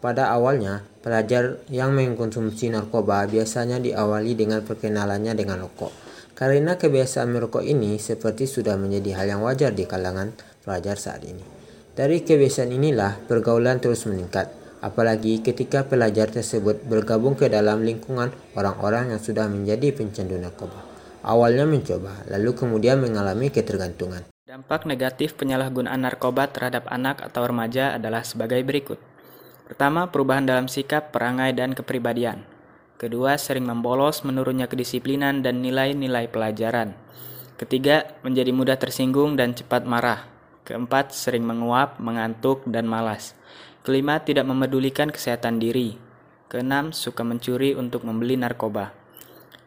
Pada 0.00 0.32
awalnya, 0.32 0.84
pelajar 1.04 1.60
yang 1.68 1.92
mengkonsumsi 1.92 2.72
narkoba 2.72 3.28
biasanya 3.28 3.76
diawali 3.76 4.32
dengan 4.32 4.64
perkenalannya 4.64 5.36
dengan 5.36 5.68
rokok. 5.68 5.92
Karena 6.32 6.80
kebiasaan 6.80 7.28
merokok 7.28 7.62
ini 7.62 8.00
seperti 8.00 8.48
sudah 8.48 8.80
menjadi 8.80 9.20
hal 9.20 9.26
yang 9.36 9.42
wajar 9.44 9.76
di 9.76 9.84
kalangan 9.84 10.32
pelajar 10.64 10.96
saat 10.96 11.20
ini. 11.28 11.44
Dari 11.94 12.24
kebiasaan 12.24 12.72
inilah 12.74 13.22
pergaulan 13.28 13.78
terus 13.78 14.08
meningkat, 14.08 14.63
apalagi 14.84 15.40
ketika 15.40 15.88
pelajar 15.88 16.28
tersebut 16.28 16.84
bergabung 16.84 17.32
ke 17.32 17.48
dalam 17.48 17.80
lingkungan 17.80 18.28
orang-orang 18.52 19.16
yang 19.16 19.20
sudah 19.24 19.48
menjadi 19.48 19.96
pencandu 19.96 20.36
narkoba. 20.36 20.84
Awalnya 21.24 21.64
mencoba, 21.64 22.28
lalu 22.28 22.52
kemudian 22.52 23.00
mengalami 23.00 23.48
ketergantungan. 23.48 24.28
Dampak 24.44 24.84
negatif 24.84 25.40
penyalahgunaan 25.40 26.04
narkoba 26.04 26.52
terhadap 26.52 26.84
anak 26.92 27.24
atau 27.24 27.48
remaja 27.48 27.96
adalah 27.96 28.20
sebagai 28.28 28.60
berikut. 28.60 29.00
Pertama, 29.64 30.12
perubahan 30.12 30.44
dalam 30.44 30.68
sikap, 30.68 31.16
perangai, 31.16 31.56
dan 31.56 31.72
kepribadian. 31.72 32.44
Kedua, 33.00 33.40
sering 33.40 33.64
membolos, 33.64 34.20
menurunnya 34.20 34.68
kedisiplinan 34.68 35.40
dan 35.40 35.64
nilai-nilai 35.64 36.28
pelajaran. 36.28 36.92
Ketiga, 37.56 38.04
menjadi 38.20 38.52
mudah 38.52 38.76
tersinggung 38.76 39.40
dan 39.40 39.56
cepat 39.56 39.88
marah. 39.88 40.28
Keempat, 40.68 41.16
sering 41.16 41.48
menguap, 41.48 41.96
mengantuk, 41.96 42.68
dan 42.68 42.84
malas. 42.84 43.32
Kelima, 43.84 44.16
tidak 44.24 44.48
memedulikan 44.48 45.12
kesehatan 45.12 45.60
diri. 45.60 46.00
Keenam, 46.48 46.96
suka 46.96 47.20
mencuri 47.20 47.76
untuk 47.76 48.08
membeli 48.08 48.40
narkoba. 48.40 48.96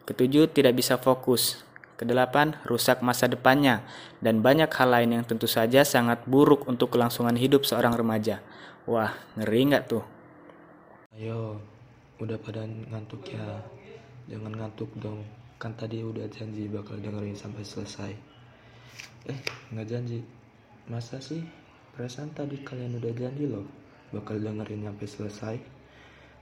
Ketujuh, 0.09 0.49
tidak 0.49 0.73
bisa 0.73 0.97
fokus, 0.97 1.67
Kedelapan, 1.97 2.53
rusak 2.69 3.01
masa 3.01 3.25
depannya, 3.25 3.81
dan 4.21 4.45
banyak 4.45 4.69
hal 4.69 4.89
lain 4.93 5.17
yang 5.17 5.25
tentu 5.25 5.49
saja 5.49 5.81
sangat 5.81 6.21
buruk 6.29 6.69
untuk 6.69 6.93
kelangsungan 6.93 7.33
hidup 7.33 7.65
seorang 7.65 7.97
remaja. 7.97 8.45
Wah, 8.85 9.17
ngeri 9.33 9.73
nggak 9.73 9.83
tuh? 9.89 10.05
Ayo, 11.17 11.57
udah 12.21 12.37
pada 12.37 12.69
ngantuk 12.69 13.25
ya. 13.33 13.65
Jangan 14.29 14.53
ngantuk 14.53 14.93
dong, 15.01 15.25
kan 15.57 15.73
tadi 15.73 16.05
udah 16.05 16.29
janji 16.29 16.69
bakal 16.69 17.01
dengerin 17.01 17.33
sampai 17.33 17.65
selesai. 17.65 18.13
Eh, 19.33 19.39
nggak 19.73 19.87
janji. 19.89 20.21
Masa 20.93 21.17
sih? 21.17 21.41
Perasaan 21.97 22.29
tadi 22.37 22.61
kalian 22.61 23.01
udah 23.01 23.09
janji 23.17 23.49
loh, 23.49 23.65
bakal 24.13 24.39
dengerin 24.39 24.87
sampai 24.87 25.07
selesai. 25.07 25.55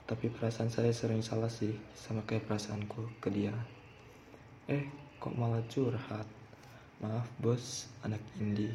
Tapi 0.06 0.26
perasaan 0.30 0.70
saya 0.70 0.94
sering 0.94 1.26
salah 1.26 1.50
sih, 1.50 1.74
sama 1.98 2.22
kayak 2.26 2.46
perasaanku 2.46 3.18
ke 3.18 3.30
dia. 3.34 3.54
Eh, 4.70 4.86
kok 5.18 5.34
malah 5.34 5.66
curhat? 5.66 6.30
Maaf 7.02 7.26
bos 7.42 7.90
anak 8.06 8.22
indie. 8.38 8.74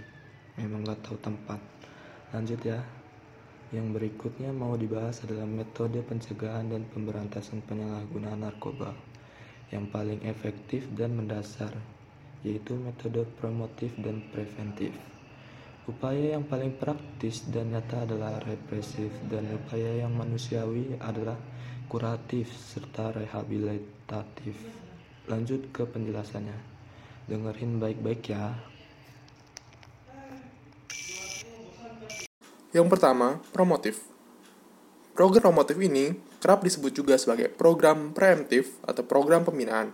Memang 0.59 0.83
gak 0.83 1.07
tahu 1.07 1.17
tempat. 1.23 1.63
Lanjut 2.35 2.61
ya. 2.67 2.83
Yang 3.71 3.87
berikutnya 3.95 4.51
mau 4.51 4.75
dibahas 4.75 5.23
adalah 5.23 5.47
metode 5.47 6.03
pencegahan 6.03 6.67
dan 6.67 6.83
pemberantasan 6.91 7.63
penyalahgunaan 7.63 8.43
narkoba 8.43 8.91
yang 9.71 9.87
paling 9.87 10.19
efektif 10.27 10.91
dan 10.99 11.15
mendasar 11.15 11.71
yaitu 12.43 12.75
metode 12.75 13.23
promotif 13.39 13.95
dan 14.01 14.25
preventif 14.35 14.91
upaya 15.89 16.37
yang 16.37 16.45
paling 16.45 16.77
praktis 16.77 17.49
dan 17.49 17.73
nyata 17.73 18.05
adalah 18.05 18.43
represif 18.45 19.09
dan 19.33 19.49
upaya 19.49 20.05
yang 20.05 20.13
manusiawi 20.13 20.99
adalah 21.01 21.39
kuratif 21.89 22.53
serta 22.53 23.17
rehabilitatif. 23.17 24.55
Lanjut 25.27 25.73
ke 25.73 25.87
penjelasannya. 25.87 26.59
Dengerin 27.31 27.79
baik-baik 27.79 28.23
ya. 28.29 28.55
Yang 32.71 32.87
pertama 32.87 33.43
promotif. 33.51 34.07
Program 35.15 35.51
promotif 35.51 35.77
ini 35.83 36.15
kerap 36.39 36.63
disebut 36.63 36.95
juga 36.95 37.19
sebagai 37.19 37.51
program 37.51 38.15
preemptif 38.15 38.79
atau 38.87 39.03
program 39.05 39.43
pembinaan. 39.43 39.91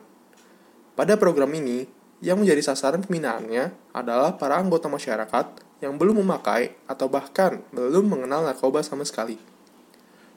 Pada 0.93 1.17
program 1.17 1.51
ini 1.57 1.89
yang 2.25 2.41
menjadi 2.41 2.73
sasaran 2.73 3.05
pembinaannya 3.05 3.93
adalah 3.93 4.37
para 4.41 4.57
anggota 4.57 4.89
masyarakat 4.89 5.66
yang 5.85 6.01
belum 6.01 6.25
memakai 6.25 6.73
atau 6.89 7.07
bahkan 7.09 7.61
belum 7.73 8.09
mengenal 8.09 8.49
narkoba 8.49 8.81
sama 8.81 9.05
sekali. 9.05 9.37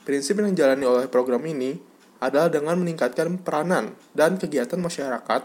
Prinsip 0.03 0.39
yang 0.39 0.51
dijalani 0.51 0.85
oleh 0.87 1.05
program 1.07 1.43
ini 1.47 1.77
adalah 2.19 2.51
dengan 2.51 2.75
meningkatkan 2.79 3.39
peranan 3.39 3.95
dan 4.11 4.35
kegiatan 4.35 4.79
masyarakat 4.79 5.41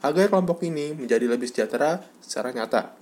agar 0.00 0.24
kelompok 0.28 0.64
ini 0.64 0.92
menjadi 0.92 1.28
lebih 1.28 1.48
sejahtera 1.48 2.04
secara 2.20 2.52
nyata. 2.52 2.96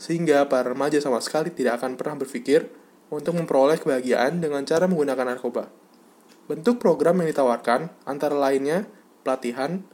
Sehingga 0.00 0.46
para 0.48 0.72
remaja 0.72 1.00
sama 1.02 1.20
sekali 1.20 1.52
tidak 1.52 1.82
akan 1.82 1.98
pernah 1.98 2.16
berpikir 2.20 2.68
untuk 3.08 3.36
memperoleh 3.36 3.80
kebahagiaan 3.80 4.40
dengan 4.40 4.64
cara 4.64 4.84
menggunakan 4.84 5.36
narkoba. 5.36 5.68
Bentuk 6.48 6.80
program 6.80 7.20
yang 7.20 7.28
ditawarkan 7.32 7.92
antara 8.08 8.36
lainnya 8.36 8.88
pelatihan, 9.24 9.84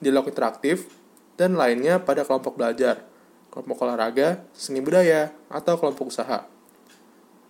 dialog 0.00 0.28
interaktif, 0.28 0.88
dan 1.36 1.56
lainnya 1.56 2.00
pada 2.00 2.24
kelompok 2.24 2.56
belajar, 2.56 3.07
kelompok 3.58 3.82
olahraga, 3.82 4.46
seni 4.54 4.78
budaya, 4.78 5.34
atau 5.50 5.74
kelompok 5.74 6.14
usaha. 6.14 6.46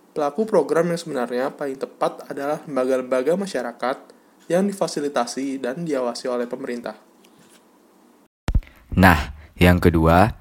Pelaku 0.09 0.49
program 0.49 0.89
yang 0.89 0.97
sebenarnya 0.97 1.53
paling 1.53 1.77
tepat 1.77 2.25
adalah 2.25 2.65
lembaga-lembaga 2.65 3.37
masyarakat 3.37 3.97
yang 4.49 4.65
difasilitasi 4.65 5.61
dan 5.61 5.85
diawasi 5.85 6.25
oleh 6.25 6.49
pemerintah. 6.49 6.97
Nah, 8.97 9.37
yang 9.53 9.77
kedua, 9.77 10.33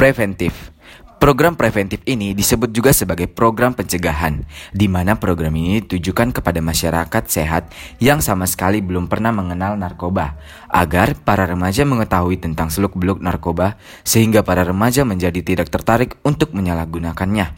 preventif. 0.00 0.72
Program 1.20 1.52
preventif 1.52 2.00
ini 2.08 2.32
disebut 2.32 2.72
juga 2.72 2.96
sebagai 2.96 3.28
program 3.28 3.76
pencegahan, 3.76 4.40
di 4.72 4.88
mana 4.88 5.20
program 5.20 5.52
ini 5.52 5.84
ditujukan 5.84 6.32
kepada 6.32 6.64
masyarakat 6.64 7.28
sehat 7.28 7.68
yang 8.00 8.24
sama 8.24 8.48
sekali 8.48 8.80
belum 8.80 9.04
pernah 9.04 9.28
mengenal 9.28 9.76
narkoba, 9.76 10.40
agar 10.72 11.12
para 11.20 11.44
remaja 11.44 11.84
mengetahui 11.84 12.40
tentang 12.40 12.72
seluk-beluk 12.72 13.20
narkoba, 13.20 13.76
sehingga 14.00 14.40
para 14.40 14.64
remaja 14.64 15.04
menjadi 15.04 15.44
tidak 15.44 15.68
tertarik 15.68 16.16
untuk 16.24 16.56
menyalahgunakannya. 16.56 17.52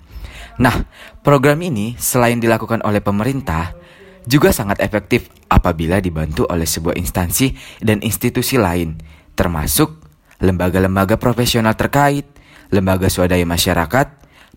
Nah, 0.58 0.76
program 1.22 1.62
ini 1.62 1.94
selain 2.02 2.42
dilakukan 2.42 2.82
oleh 2.82 2.98
pemerintah, 2.98 3.78
juga 4.26 4.50
sangat 4.50 4.82
efektif 4.82 5.30
apabila 5.46 6.02
dibantu 6.02 6.50
oleh 6.50 6.66
sebuah 6.66 6.98
instansi 6.98 7.54
dan 7.78 8.02
institusi 8.02 8.58
lain, 8.58 8.98
termasuk 9.38 10.02
lembaga-lembaga 10.42 11.14
profesional 11.14 11.78
terkait, 11.78 12.26
lembaga 12.72 13.12
swadaya 13.12 13.44
masyarakat, 13.44 14.08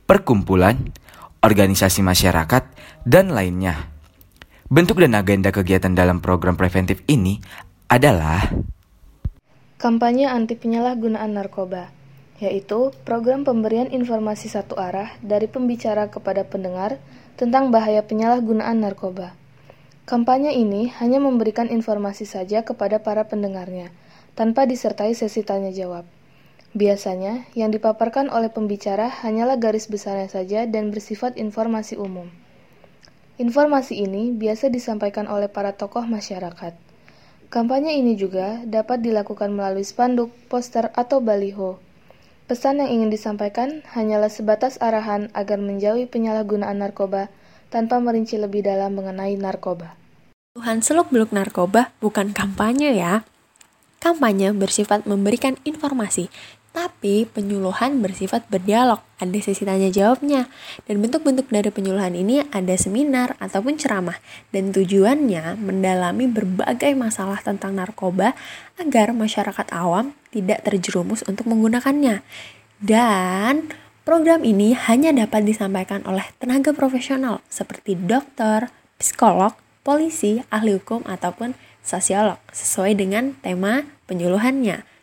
perkumpulan, 0.08 0.95
organisasi 1.43 1.99
masyarakat, 2.01 2.63
dan 3.04 3.36
lainnya. 3.36 3.91
Bentuk 4.71 5.04
dan 5.04 5.13
agenda 5.13 5.54
kegiatan 5.54 5.93
dalam 5.93 6.23
program 6.23 6.58
preventif 6.58 7.06
ini 7.06 7.38
adalah 7.86 8.49
Kampanye 9.75 10.25
anti 10.25 10.58
penyalahgunaan 10.58 11.36
narkoba, 11.36 11.93
yaitu 12.41 12.95
program 13.06 13.45
pemberian 13.45 13.91
informasi 13.91 14.49
satu 14.49 14.80
arah 14.80 15.13
dari 15.21 15.45
pembicara 15.45 16.10
kepada 16.10 16.47
pendengar 16.47 16.97
tentang 17.36 17.69
bahaya 17.69 18.01
penyalahgunaan 18.01 18.82
narkoba. 18.82 19.36
Kampanye 20.08 20.56
ini 20.56 20.89
hanya 20.97 21.19
memberikan 21.19 21.67
informasi 21.67 22.23
saja 22.23 22.63
kepada 22.63 23.04
para 23.04 23.28
pendengarnya, 23.28 23.91
tanpa 24.34 24.63
disertai 24.63 25.12
sesi 25.13 25.43
tanya 25.43 25.69
jawab. 25.75 26.14
Biasanya, 26.75 27.47
yang 27.55 27.71
dipaparkan 27.71 28.27
oleh 28.27 28.51
pembicara 28.51 29.07
hanyalah 29.07 29.55
garis 29.55 29.88
besarnya 29.88 30.27
saja 30.27 30.67
dan 30.67 30.91
bersifat 30.91 31.39
informasi 31.39 31.95
umum. 31.95 32.27
Informasi 33.39 34.03
ini 34.03 34.35
biasa 34.35 34.67
disampaikan 34.67 35.31
oleh 35.31 35.47
para 35.47 35.71
tokoh 35.71 36.03
masyarakat. 36.03 36.75
Kampanye 37.47 37.95
ini 37.95 38.19
juga 38.19 38.59
dapat 38.67 38.99
dilakukan 38.99 39.55
melalui 39.55 39.88
spanduk, 39.88 40.35
poster, 40.51 40.91
atau 40.99 41.23
baliho. 41.23 41.79
Pesan 42.51 42.83
yang 42.83 42.91
ingin 42.91 43.07
disampaikan 43.07 43.79
hanyalah 43.95 44.27
sebatas 44.27 44.75
arahan 44.83 45.31
agar 45.31 45.55
menjauhi 45.63 46.11
penyalahgunaan 46.11 46.75
narkoba 46.75 47.31
tanpa 47.71 48.03
merinci 48.03 48.35
lebih 48.35 48.67
dalam 48.67 48.99
mengenai 48.99 49.39
narkoba. 49.39 49.95
Tuhan 50.59 50.83
seluk-beluk 50.83 51.31
narkoba 51.31 51.95
bukan 52.03 52.35
kampanye 52.35 52.99
ya. 52.99 53.23
Kampanye 54.03 54.53
bersifat 54.53 55.07
memberikan 55.09 55.55
informasi 55.65 56.27
tapi 56.75 57.23
penyuluhan 57.23 58.03
bersifat 58.03 58.51
berdialog, 58.51 58.99
ada 59.15 59.39
sesi 59.39 59.63
tanya 59.63 59.88
jawabnya. 59.88 60.51
Dan 60.83 60.99
bentuk-bentuk 60.99 61.47
dari 61.47 61.71
penyuluhan 61.71 62.11
ini 62.11 62.43
ada 62.51 62.75
seminar 62.75 63.39
ataupun 63.39 63.79
ceramah. 63.79 64.19
Dan 64.51 64.75
tujuannya 64.75 65.55
mendalami 65.55 66.27
berbagai 66.27 66.91
masalah 66.99 67.39
tentang 67.39 67.79
narkoba 67.79 68.35
agar 68.75 69.15
masyarakat 69.15 69.71
awam 69.71 70.11
tidak 70.35 70.67
terjerumus 70.67 71.23
untuk 71.23 71.47
menggunakannya. 71.47 72.19
Dan 72.83 73.71
program 74.03 74.43
ini 74.43 74.75
hanya 74.75 75.15
dapat 75.15 75.47
disampaikan 75.47 76.03
oleh 76.03 76.27
tenaga 76.43 76.75
profesional 76.75 77.39
seperti 77.47 77.95
dokter, 77.95 78.67
psikolog, 78.99 79.55
polisi, 79.88 80.43
ahli 80.51 80.75
hukum, 80.75 81.07
ataupun 81.07 81.55
sosiolog 81.79 82.41
sesuai 82.51 82.99
dengan 82.99 83.31
tema 83.39 83.88
penyuluhannya. 84.11 84.94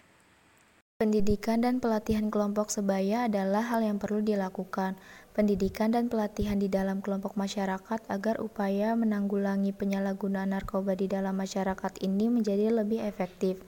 Pendidikan 1.03 1.59
dan 1.59 1.83
pelatihan 1.83 2.31
kelompok 2.31 2.71
sebaya 2.71 3.27
adalah 3.27 3.75
hal 3.75 3.83
yang 3.83 3.99
perlu 3.99 4.23
dilakukan. 4.23 4.95
Pendidikan 5.35 5.91
dan 5.91 6.07
pelatihan 6.07 6.62
di 6.62 6.71
dalam 6.71 7.03
kelompok 7.03 7.35
masyarakat 7.35 8.07
agar 8.07 8.38
upaya 8.38 8.95
menanggulangi 8.95 9.75
penyalahgunaan 9.75 10.55
narkoba 10.55 10.95
di 10.95 11.11
dalam 11.11 11.35
masyarakat 11.35 11.99
ini 12.07 12.31
menjadi 12.31 12.71
lebih 12.71 13.03
efektif. 13.03 13.59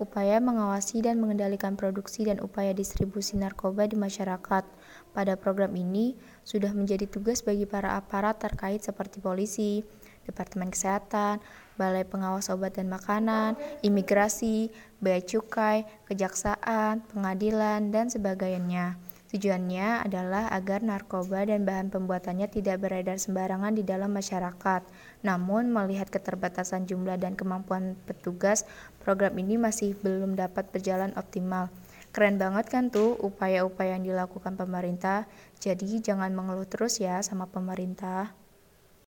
Upaya 0.00 0.40
mengawasi 0.40 1.04
dan 1.04 1.20
mengendalikan 1.20 1.76
produksi 1.76 2.24
dan 2.24 2.40
upaya 2.40 2.72
distribusi 2.72 3.36
narkoba 3.36 3.84
di 3.84 4.00
masyarakat. 4.00 4.64
Pada 5.12 5.36
program 5.36 5.76
ini 5.76 6.16
sudah 6.40 6.72
menjadi 6.72 7.04
tugas 7.04 7.44
bagi 7.44 7.68
para 7.68 8.00
aparat 8.00 8.40
terkait 8.40 8.80
seperti 8.80 9.20
polisi, 9.20 9.84
Departemen 10.28 10.68
Kesehatan, 10.68 11.40
Balai 11.80 12.04
Pengawas 12.04 12.52
Obat 12.52 12.76
dan 12.76 12.92
Makanan, 12.92 13.56
Imigrasi, 13.80 14.68
Bea 15.00 15.24
Cukai, 15.24 15.88
Kejaksaan, 16.04 17.00
Pengadilan, 17.08 17.88
dan 17.88 18.12
sebagainya. 18.12 19.00
Tujuannya 19.28 20.08
adalah 20.08 20.48
agar 20.56 20.80
narkoba 20.80 21.44
dan 21.44 21.68
bahan 21.68 21.92
pembuatannya 21.92 22.48
tidak 22.48 22.80
beredar 22.80 23.20
sembarangan 23.20 23.76
di 23.76 23.84
dalam 23.84 24.08
masyarakat. 24.08 24.88
Namun, 25.20 25.68
melihat 25.68 26.08
keterbatasan 26.08 26.88
jumlah 26.88 27.20
dan 27.20 27.36
kemampuan 27.36 27.92
petugas, 28.08 28.64
program 29.04 29.36
ini 29.36 29.60
masih 29.60 29.92
belum 30.00 30.32
dapat 30.32 30.72
berjalan 30.72 31.12
optimal. 31.12 31.68
Keren 32.08 32.40
banget 32.40 32.72
kan 32.72 32.88
tuh 32.88 33.20
upaya-upaya 33.20 34.00
yang 34.00 34.08
dilakukan 34.08 34.56
pemerintah. 34.56 35.28
Jadi, 35.60 36.00
jangan 36.00 36.32
mengeluh 36.32 36.64
terus 36.64 36.96
ya 36.96 37.20
sama 37.20 37.44
pemerintah. 37.52 38.32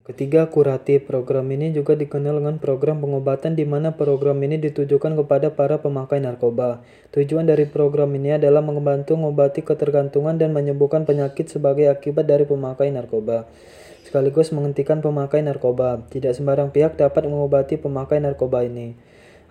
Ketiga, 0.09 0.49
kuratif. 0.49 1.05
Program 1.05 1.45
ini 1.53 1.69
juga 1.69 1.93
dikenal 1.93 2.41
dengan 2.41 2.57
program 2.57 2.97
pengobatan 2.97 3.53
di 3.53 3.61
mana 3.61 3.93
program 3.93 4.41
ini 4.41 4.57
ditujukan 4.57 5.13
kepada 5.13 5.53
para 5.53 5.77
pemakai 5.85 6.17
narkoba. 6.17 6.81
Tujuan 7.13 7.45
dari 7.45 7.69
program 7.69 8.09
ini 8.17 8.33
adalah 8.33 8.65
membantu 8.65 9.13
mengobati 9.13 9.61
ketergantungan 9.61 10.41
dan 10.41 10.49
menyembuhkan 10.49 11.05
penyakit 11.05 11.53
sebagai 11.53 11.93
akibat 11.93 12.25
dari 12.25 12.49
pemakai 12.49 12.89
narkoba. 12.89 13.45
Sekaligus 14.01 14.49
menghentikan 14.49 14.97
pemakai 15.05 15.45
narkoba. 15.45 16.01
Tidak 16.09 16.33
sembarang 16.33 16.73
pihak 16.73 16.97
dapat 16.97 17.29
mengobati 17.29 17.77
pemakai 17.77 18.17
narkoba 18.17 18.65
ini. 18.65 18.97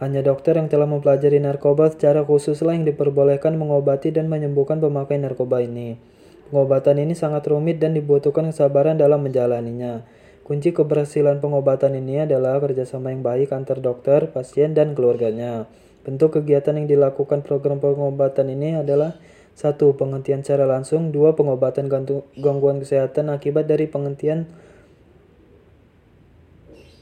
Hanya 0.03 0.27
dokter 0.27 0.59
yang 0.59 0.67
telah 0.67 0.91
mempelajari 0.91 1.39
narkoba 1.39 1.95
secara 1.95 2.27
khususlah 2.27 2.75
yang 2.75 2.83
diperbolehkan 2.83 3.55
mengobati 3.55 4.11
dan 4.11 4.27
menyembuhkan 4.27 4.83
pemakai 4.83 5.23
narkoba 5.23 5.63
ini. 5.63 6.03
Pengobatan 6.51 6.99
ini 6.99 7.15
sangat 7.15 7.47
rumit 7.47 7.79
dan 7.79 7.95
dibutuhkan 7.95 8.51
kesabaran 8.51 8.99
dalam 8.99 9.23
menjalaninya. 9.23 10.18
Kunci 10.49 10.73
keberhasilan 10.73 11.45
pengobatan 11.45 11.93
ini 11.93 12.25
adalah 12.25 12.57
kerjasama 12.57 13.13
yang 13.13 13.21
baik 13.21 13.53
antar 13.53 13.85
dokter, 13.85 14.33
pasien, 14.33 14.73
dan 14.73 14.97
keluarganya. 14.97 15.69
Bentuk 16.09 16.41
kegiatan 16.41 16.73
yang 16.73 16.89
dilakukan 16.89 17.45
program 17.45 17.85
pengobatan 17.85 18.49
ini 18.49 18.81
adalah 18.81 19.21
satu 19.53 19.93
Penghentian 19.93 20.41
secara 20.41 20.65
langsung 20.65 21.13
dua 21.13 21.37
Pengobatan 21.37 21.93
gangguan 22.41 22.81
kesehatan 22.81 23.29
akibat 23.29 23.69
dari 23.69 23.93
penghentian 23.93 24.49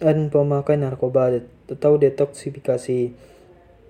dan 0.02 0.26
pemakai 0.26 0.74
narkoba 0.74 1.38
atau 1.70 2.02
detoksifikasi 2.02 3.14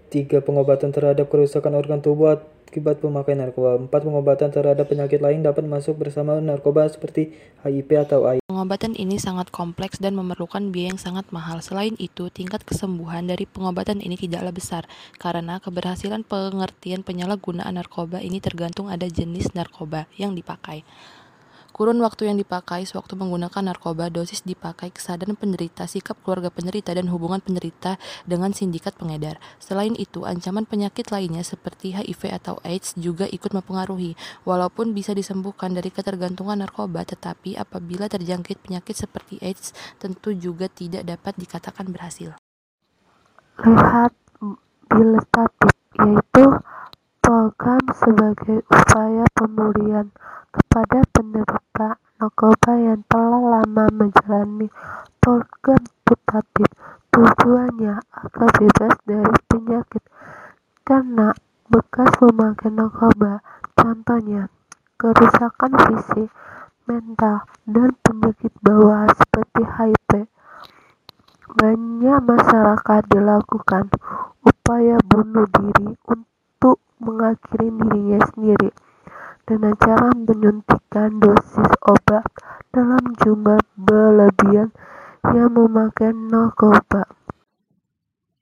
tiga 0.08 0.38
Pengobatan 0.42 0.94
terhadap 0.94 1.26
kerusakan 1.28 1.76
organ 1.78 2.00
tubuh 2.02 2.38
akibat 2.66 2.98
pemakai 3.00 3.38
narkoba. 3.38 3.78
Empat 3.78 4.04
Pengobatan 4.04 4.50
terhadap 4.52 4.86
penyakit 4.90 5.22
lain 5.22 5.40
dapat 5.40 5.64
masuk 5.64 5.96
bersama 5.96 6.36
narkoba 6.42 6.84
seperti 6.90 7.32
HIV 7.64 7.88
atau 8.04 8.26
AIDS. 8.28 8.44
Pengobatan 8.50 8.92
ini 8.98 9.16
sangat 9.16 9.48
kompleks 9.48 9.96
dan 10.02 10.18
memerlukan 10.18 10.74
biaya 10.74 10.92
yang 10.92 11.00
sangat 11.00 11.28
mahal. 11.32 11.62
Selain 11.64 11.94
itu, 11.96 12.28
tingkat 12.28 12.66
kesembuhan 12.68 13.24
dari 13.24 13.48
pengobatan 13.48 14.04
ini 14.04 14.18
tidaklah 14.18 14.52
besar 14.52 14.82
karena 15.16 15.56
keberhasilan 15.62 16.26
pengertian 16.26 17.00
penyalahgunaan 17.06 17.76
narkoba 17.76 18.20
ini 18.20 18.42
tergantung 18.42 18.92
ada 18.92 19.06
jenis 19.06 19.52
narkoba 19.56 20.10
yang 20.20 20.36
dipakai. 20.36 20.84
Kurun 21.76 22.00
waktu 22.00 22.32
yang 22.32 22.40
dipakai 22.40 22.88
sewaktu 22.88 23.20
menggunakan 23.20 23.60
narkoba, 23.60 24.08
dosis 24.08 24.40
dipakai, 24.48 24.96
kesadaran 24.96 25.36
penderita, 25.36 25.84
sikap 25.84 26.16
keluarga 26.24 26.48
penderita, 26.48 26.96
dan 26.96 27.04
hubungan 27.12 27.44
penderita 27.44 28.00
dengan 28.24 28.56
sindikat 28.56 28.96
pengedar. 28.96 29.36
Selain 29.60 29.92
itu, 29.92 30.24
ancaman 30.24 30.64
penyakit 30.64 31.12
lainnya 31.12 31.44
seperti 31.44 31.92
HIV 31.92 32.32
atau 32.32 32.56
AIDS 32.64 32.96
juga 32.96 33.28
ikut 33.28 33.52
mempengaruhi. 33.52 34.16
Walaupun 34.48 34.96
bisa 34.96 35.12
disembuhkan 35.12 35.76
dari 35.76 35.92
ketergantungan 35.92 36.64
narkoba, 36.64 37.04
tetapi 37.04 37.60
apabila 37.60 38.08
terjangkit 38.08 38.64
penyakit 38.64 38.96
seperti 38.96 39.36
AIDS, 39.44 39.76
tentu 40.00 40.32
juga 40.32 40.72
tidak 40.72 41.04
dapat 41.04 41.36
dikatakan 41.36 41.92
berhasil. 41.92 42.40
Lihat 43.60 44.16
bilestatif, 44.88 45.76
yaitu 46.00 46.44
program 47.20 47.84
sebagai 47.92 48.64
upaya 48.64 49.28
pemulihan 49.36 50.08
kepada 50.56 51.04
penderita 51.12 51.65
narkoba 52.26 52.74
yang 52.74 53.06
telah 53.06 53.38
lama 53.38 53.86
menjalani 53.94 54.66
program 55.22 55.78
putatif. 56.02 56.66
Tujuannya 57.14 58.02
agar 58.02 58.50
bebas 58.58 58.94
dari 59.06 59.38
penyakit 59.46 60.02
karena 60.82 61.30
bekas 61.70 62.10
memakai 62.18 62.74
narkoba, 62.74 63.46
contohnya 63.78 64.50
kerusakan 64.98 65.70
fisik, 65.86 66.34
mental, 66.90 67.46
dan 67.62 67.94
penyakit 68.02 68.50
bawaan 68.58 69.06
seperti 69.14 69.62
HIV. 69.62 70.10
Banyak 71.46 72.20
masyarakat 72.26 73.02
dilakukan 73.06 73.86
upaya 74.42 74.98
bunuh 74.98 75.46
diri 75.46 75.94
untuk 76.10 76.82
mengakhiri 76.98 77.70
dirinya 77.70 78.18
sendiri 78.34 78.74
dengan 79.46 79.78
cara 79.78 80.10
menyuntikkan 80.10 81.22
dosis 81.22 81.70
obat 81.86 82.26
dalam 82.74 83.14
jumlah 83.22 83.62
berlebihan 83.78 84.74
yang 85.30 85.54
memakai 85.54 86.10
narkoba. 86.10 87.06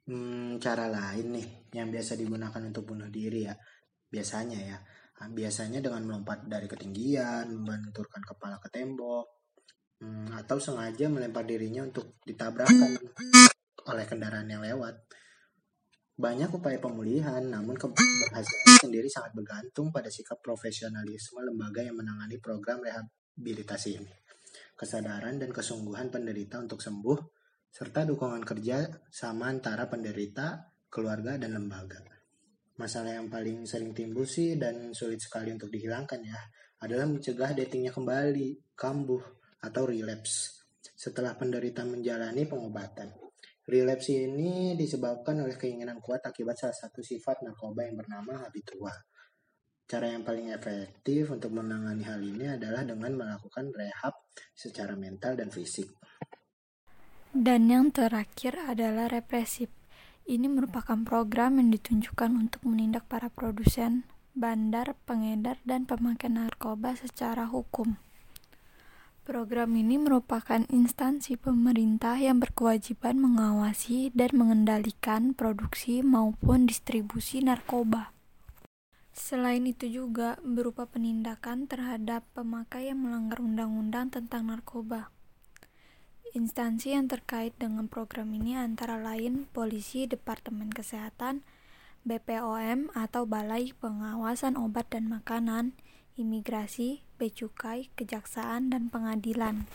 Hmm, 0.08 0.56
cara 0.56 0.88
lain 0.88 1.36
nih 1.36 1.46
yang 1.76 1.92
biasa 1.92 2.16
digunakan 2.16 2.60
untuk 2.64 2.88
bunuh 2.88 3.12
diri 3.12 3.44
ya. 3.44 3.54
Biasanya 4.08 4.58
ya. 4.64 4.78
Ah, 5.20 5.28
biasanya 5.54 5.86
dengan 5.86 6.02
melompat 6.02 6.50
dari 6.50 6.66
ketinggian, 6.66 7.46
membenturkan 7.46 8.26
kepala 8.26 8.58
ke 8.58 8.74
tembok, 8.74 9.38
hmm, 10.02 10.34
atau 10.34 10.58
sengaja 10.58 11.06
melempar 11.06 11.46
dirinya 11.46 11.86
untuk 11.86 12.18
ditabrakkan 12.26 12.98
oleh 13.86 14.02
kendaraan 14.02 14.50
yang 14.50 14.58
lewat. 14.58 14.98
Banyak 16.18 16.50
upaya 16.58 16.82
pemulihan, 16.82 17.38
namun 17.38 17.78
keberhasilan 17.78 18.82
sendiri 18.82 19.06
sangat 19.06 19.30
bergantung 19.38 19.94
pada 19.94 20.10
sikap 20.10 20.42
profesionalisme 20.42 21.38
lembaga 21.38 21.86
yang 21.86 21.94
menangani 22.02 22.42
program 22.42 22.82
rehabilitasi 22.82 24.02
ini. 24.02 24.10
Kesadaran 24.74 25.38
dan 25.38 25.54
kesungguhan 25.54 26.10
penderita 26.10 26.58
untuk 26.58 26.82
sembuh, 26.82 27.18
serta 27.70 28.02
dukungan 28.02 28.42
kerja 28.42 28.90
sama 29.06 29.54
antara 29.54 29.86
penderita, 29.86 30.66
keluarga, 30.90 31.38
dan 31.38 31.54
lembaga. 31.54 32.13
Masalah 32.74 33.22
yang 33.22 33.30
paling 33.30 33.62
sering 33.70 33.94
timbul 33.94 34.26
sih 34.26 34.58
dan 34.58 34.90
sulit 34.90 35.22
sekali 35.22 35.54
untuk 35.54 35.70
dihilangkan 35.70 36.20
ya, 36.26 36.40
adalah 36.82 37.06
mencegah 37.06 37.54
datingnya 37.54 37.94
kembali, 37.94 38.74
kambuh, 38.74 39.22
atau 39.64 39.88
relapse 39.88 40.66
setelah 40.94 41.32
penderita 41.34 41.82
menjalani 41.82 42.44
pengobatan. 42.44 43.08
Relapse 43.64 44.12
ini 44.12 44.76
disebabkan 44.76 45.40
oleh 45.40 45.56
keinginan 45.56 45.96
kuat 46.04 46.20
akibat 46.20 46.60
salah 46.60 46.76
satu 46.76 47.00
sifat 47.00 47.40
narkoba 47.40 47.88
yang 47.88 47.96
bernama 47.96 48.44
habitua. 48.44 48.92
Cara 49.84 50.12
yang 50.12 50.24
paling 50.24 50.52
efektif 50.52 51.32
untuk 51.32 51.52
menangani 51.56 52.04
hal 52.04 52.20
ini 52.20 52.56
adalah 52.56 52.84
dengan 52.84 53.12
melakukan 53.16 53.72
rehab 53.72 54.16
secara 54.52 54.96
mental 54.96 55.36
dan 55.36 55.48
fisik. 55.48 55.88
Dan 57.32 57.68
yang 57.72 57.88
terakhir 57.92 58.56
adalah 58.56 59.08
represif. 59.08 59.83
Ini 60.24 60.48
merupakan 60.48 60.96
program 61.04 61.60
yang 61.60 61.68
ditunjukkan 61.68 62.32
untuk 62.32 62.64
menindak 62.64 63.04
para 63.12 63.28
produsen, 63.28 64.08
bandar, 64.32 64.96
pengedar, 65.04 65.60
dan 65.68 65.84
pemakai 65.84 66.32
narkoba 66.32 66.96
secara 66.96 67.44
hukum. 67.44 68.00
Program 69.24 69.72
ini 69.72 69.96
merupakan 69.96 70.64
instansi 70.68 71.40
pemerintah 71.40 72.20
yang 72.20 72.44
berkewajiban 72.44 73.16
mengawasi 73.16 74.12
dan 74.12 74.36
mengendalikan 74.36 75.32
produksi 75.32 76.04
maupun 76.04 76.68
distribusi 76.68 77.40
narkoba. 77.40 78.12
Selain 79.16 79.64
itu 79.64 79.86
juga 79.86 80.36
berupa 80.42 80.90
penindakan 80.90 81.70
terhadap 81.70 82.26
pemakai 82.34 82.92
yang 82.92 83.00
melanggar 83.06 83.40
undang-undang 83.40 84.10
tentang 84.10 84.50
narkoba. 84.50 85.13
Instansi 86.34 86.98
yang 86.98 87.06
terkait 87.06 87.54
dengan 87.62 87.86
program 87.86 88.34
ini 88.34 88.58
antara 88.58 88.98
lain 88.98 89.46
Polisi, 89.54 90.10
Departemen 90.10 90.66
Kesehatan, 90.74 91.46
BPOM 92.02 92.90
atau 92.90 93.22
Balai 93.22 93.70
Pengawasan 93.78 94.58
Obat 94.58 94.90
dan 94.90 95.06
Makanan, 95.06 95.78
imigrasi, 96.18 97.06
becukai, 97.22 97.86
kejaksaan, 97.94 98.74
dan 98.74 98.90
pengadilan. 98.90 99.70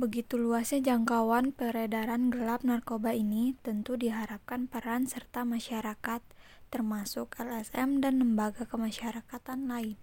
Begitu 0.00 0.40
luasnya 0.40 0.80
jangkauan 0.80 1.52
peredaran 1.52 2.32
gelap 2.32 2.64
narkoba 2.64 3.12
ini, 3.12 3.60
tentu 3.60 4.00
diharapkan 4.00 4.72
peran 4.72 5.04
serta 5.04 5.44
masyarakat, 5.44 6.24
termasuk 6.72 7.36
LSM 7.36 8.00
dan 8.00 8.24
lembaga 8.24 8.64
kemasyarakatan 8.64 9.68
lain, 9.68 10.00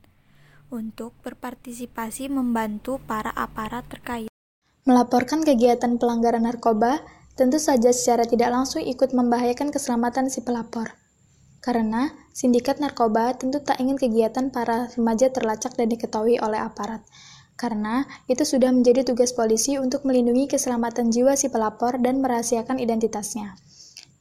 untuk 0.70 1.18
berpartisipasi 1.26 2.30
membantu 2.30 3.02
para 3.02 3.34
aparat 3.34 3.90
terkait. 3.90 4.37
Melaporkan 4.88 5.44
kegiatan 5.44 6.00
pelanggaran 6.00 6.48
narkoba 6.48 7.04
tentu 7.36 7.60
saja 7.60 7.92
secara 7.92 8.24
tidak 8.24 8.56
langsung 8.56 8.80
ikut 8.80 9.12
membahayakan 9.12 9.68
keselamatan 9.68 10.32
si 10.32 10.40
pelapor. 10.40 10.96
Karena 11.60 12.16
sindikat 12.32 12.80
narkoba 12.80 13.36
tentu 13.36 13.60
tak 13.60 13.84
ingin 13.84 14.00
kegiatan 14.00 14.48
para 14.48 14.88
remaja 14.96 15.28
terlacak 15.28 15.76
dan 15.76 15.92
diketahui 15.92 16.40
oleh 16.40 16.64
aparat. 16.64 17.04
Karena 17.60 18.08
itu 18.32 18.48
sudah 18.48 18.72
menjadi 18.72 19.04
tugas 19.04 19.36
polisi 19.36 19.76
untuk 19.76 20.08
melindungi 20.08 20.56
keselamatan 20.56 21.12
jiwa 21.12 21.36
si 21.36 21.52
pelapor 21.52 22.00
dan 22.00 22.24
merahasiakan 22.24 22.80
identitasnya. 22.80 23.60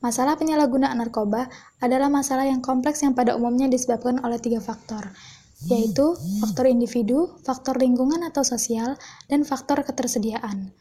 Masalah 0.03 0.35
penyalahgunaan 0.35 0.99
narkoba 0.99 1.47
adalah 1.79 2.11
masalah 2.11 2.43
yang 2.43 2.59
kompleks 2.59 3.07
yang 3.07 3.15
pada 3.15 3.39
umumnya 3.39 3.71
disebabkan 3.71 4.19
oleh 4.19 4.43
tiga 4.43 4.59
faktor, 4.59 5.15
yaitu 5.65 6.13
faktor 6.45 6.69
individu, 6.69 7.41
faktor 7.41 7.81
lingkungan 7.81 8.21
atau 8.29 8.45
sosial, 8.45 9.01
dan 9.33 9.49
faktor 9.49 9.81
ketersediaan 9.81 10.77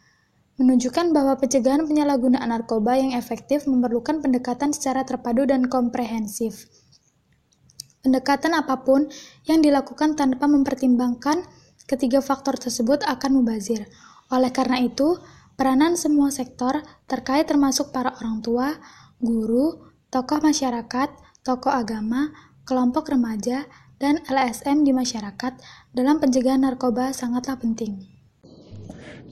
menunjukkan 0.56 1.12
bahwa 1.12 1.36
pencegahan 1.36 1.84
penyalahgunaan 1.84 2.48
narkoba 2.48 2.96
yang 2.96 3.12
efektif 3.12 3.68
memerlukan 3.68 4.24
pendekatan 4.24 4.72
secara 4.72 5.04
terpadu 5.04 5.44
dan 5.44 5.68
komprehensif. 5.68 6.72
Pendekatan 8.00 8.56
apa 8.56 8.86
pun 8.86 9.12
yang 9.50 9.60
dilakukan 9.60 10.16
tanpa 10.16 10.48
mempertimbangkan 10.48 11.44
ketiga 11.90 12.24
faktor 12.24 12.56
tersebut 12.56 13.04
akan 13.04 13.42
mubazir. 13.42 13.90
Oleh 14.32 14.54
karena 14.56 14.80
itu, 14.80 15.20
peranan 15.60 16.00
semua 16.00 16.32
sektor 16.32 16.86
terkait 17.10 17.50
termasuk 17.50 17.92
para 17.92 18.16
orang 18.24 18.40
tua, 18.40 18.78
guru, 19.20 19.92
tokoh 20.08 20.40
masyarakat, 20.40 21.10
tokoh 21.44 21.74
agama, 21.74 22.32
kelompok 22.64 23.12
remaja, 23.12 23.68
dan 24.00 24.20
LSM 24.28 24.84
di 24.84 24.92
masyarakat 24.92 25.54
dalam 25.96 26.20
pencegahan 26.20 26.64
narkoba 26.64 27.16
sangatlah 27.16 27.56
penting. 27.56 28.06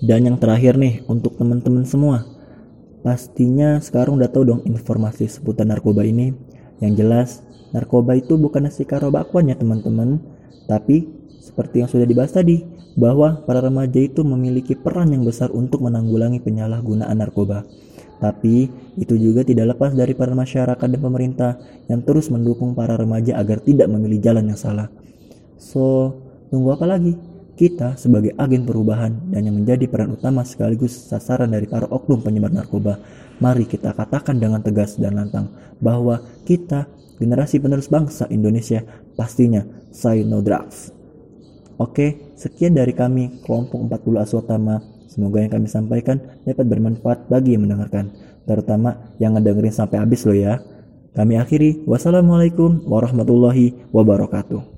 Dan 0.04 0.28
yang 0.28 0.38
terakhir 0.40 0.76
nih 0.76 1.04
untuk 1.08 1.40
teman-teman 1.40 1.88
semua. 1.88 2.28
Pastinya 3.04 3.80
sekarang 3.84 4.20
udah 4.20 4.32
tahu 4.32 4.44
dong 4.48 4.62
informasi 4.64 5.28
seputar 5.28 5.68
narkoba 5.68 6.08
ini. 6.08 6.32
Yang 6.80 6.94
jelas, 7.00 7.30
narkoba 7.76 8.16
itu 8.16 8.40
bukan 8.40 8.68
nasi 8.68 8.88
karo 8.88 9.12
bakwan 9.12 9.52
ya 9.52 9.56
teman-teman. 9.56 10.20
Tapi 10.68 11.08
seperti 11.44 11.84
yang 11.84 11.90
sudah 11.92 12.08
dibahas 12.08 12.32
tadi, 12.32 12.64
bahwa 12.96 13.42
para 13.44 13.60
remaja 13.60 14.00
itu 14.00 14.22
memiliki 14.24 14.78
peran 14.78 15.12
yang 15.12 15.26
besar 15.28 15.52
untuk 15.52 15.84
menanggulangi 15.84 16.40
penyalahgunaan 16.40 17.18
narkoba. 17.20 17.68
Tapi 18.22 18.70
itu 18.98 19.16
juga 19.18 19.42
tidak 19.44 19.76
lepas 19.76 19.92
dari 19.94 20.14
para 20.14 20.32
masyarakat 20.32 20.88
dan 20.88 21.02
pemerintah 21.02 21.52
yang 21.90 22.02
terus 22.06 22.30
mendukung 22.30 22.74
para 22.78 22.96
remaja 22.96 23.36
agar 23.38 23.60
tidak 23.60 23.90
memilih 23.90 24.20
jalan 24.22 24.48
yang 24.50 24.60
salah. 24.60 24.88
So, 25.60 26.14
tunggu 26.52 26.76
apa 26.76 26.86
lagi? 26.88 27.16
Kita 27.54 27.94
sebagai 28.02 28.34
agen 28.34 28.66
perubahan 28.66 29.30
dan 29.30 29.46
yang 29.46 29.62
menjadi 29.62 29.86
peran 29.86 30.18
utama 30.18 30.42
sekaligus 30.42 30.94
sasaran 30.98 31.54
dari 31.54 31.70
para 31.70 31.86
oknum 31.86 32.26
penyebar 32.26 32.50
narkoba, 32.50 32.98
mari 33.38 33.70
kita 33.70 33.94
katakan 33.94 34.42
dengan 34.42 34.66
tegas 34.66 34.98
dan 34.98 35.22
lantang 35.22 35.54
bahwa 35.78 36.18
kita, 36.50 36.90
generasi 37.22 37.62
penerus 37.62 37.94
bangsa 37.94 38.26
Indonesia, 38.34 38.82
pastinya 39.14 39.62
say 39.94 40.26
no 40.26 40.42
drugs. 40.42 40.90
Oke, 41.78 42.34
sekian 42.38 42.78
dari 42.78 42.94
kami 42.94 43.42
kelompok 43.46 43.82
40 43.90 44.24
Aswatama. 44.24 44.93
Semoga 45.14 45.46
yang 45.46 45.54
kami 45.54 45.70
sampaikan 45.70 46.18
dapat 46.42 46.66
bermanfaat 46.66 47.30
bagi 47.30 47.54
yang 47.54 47.70
mendengarkan, 47.70 48.10
terutama 48.50 49.14
yang 49.22 49.38
ngedengerin 49.38 49.70
sampai 49.70 50.02
habis 50.02 50.26
loh 50.26 50.34
ya. 50.34 50.58
Kami 51.14 51.38
akhiri, 51.38 51.86
wassalamualaikum 51.86 52.82
warahmatullahi 52.90 53.94
wabarakatuh. 53.94 54.74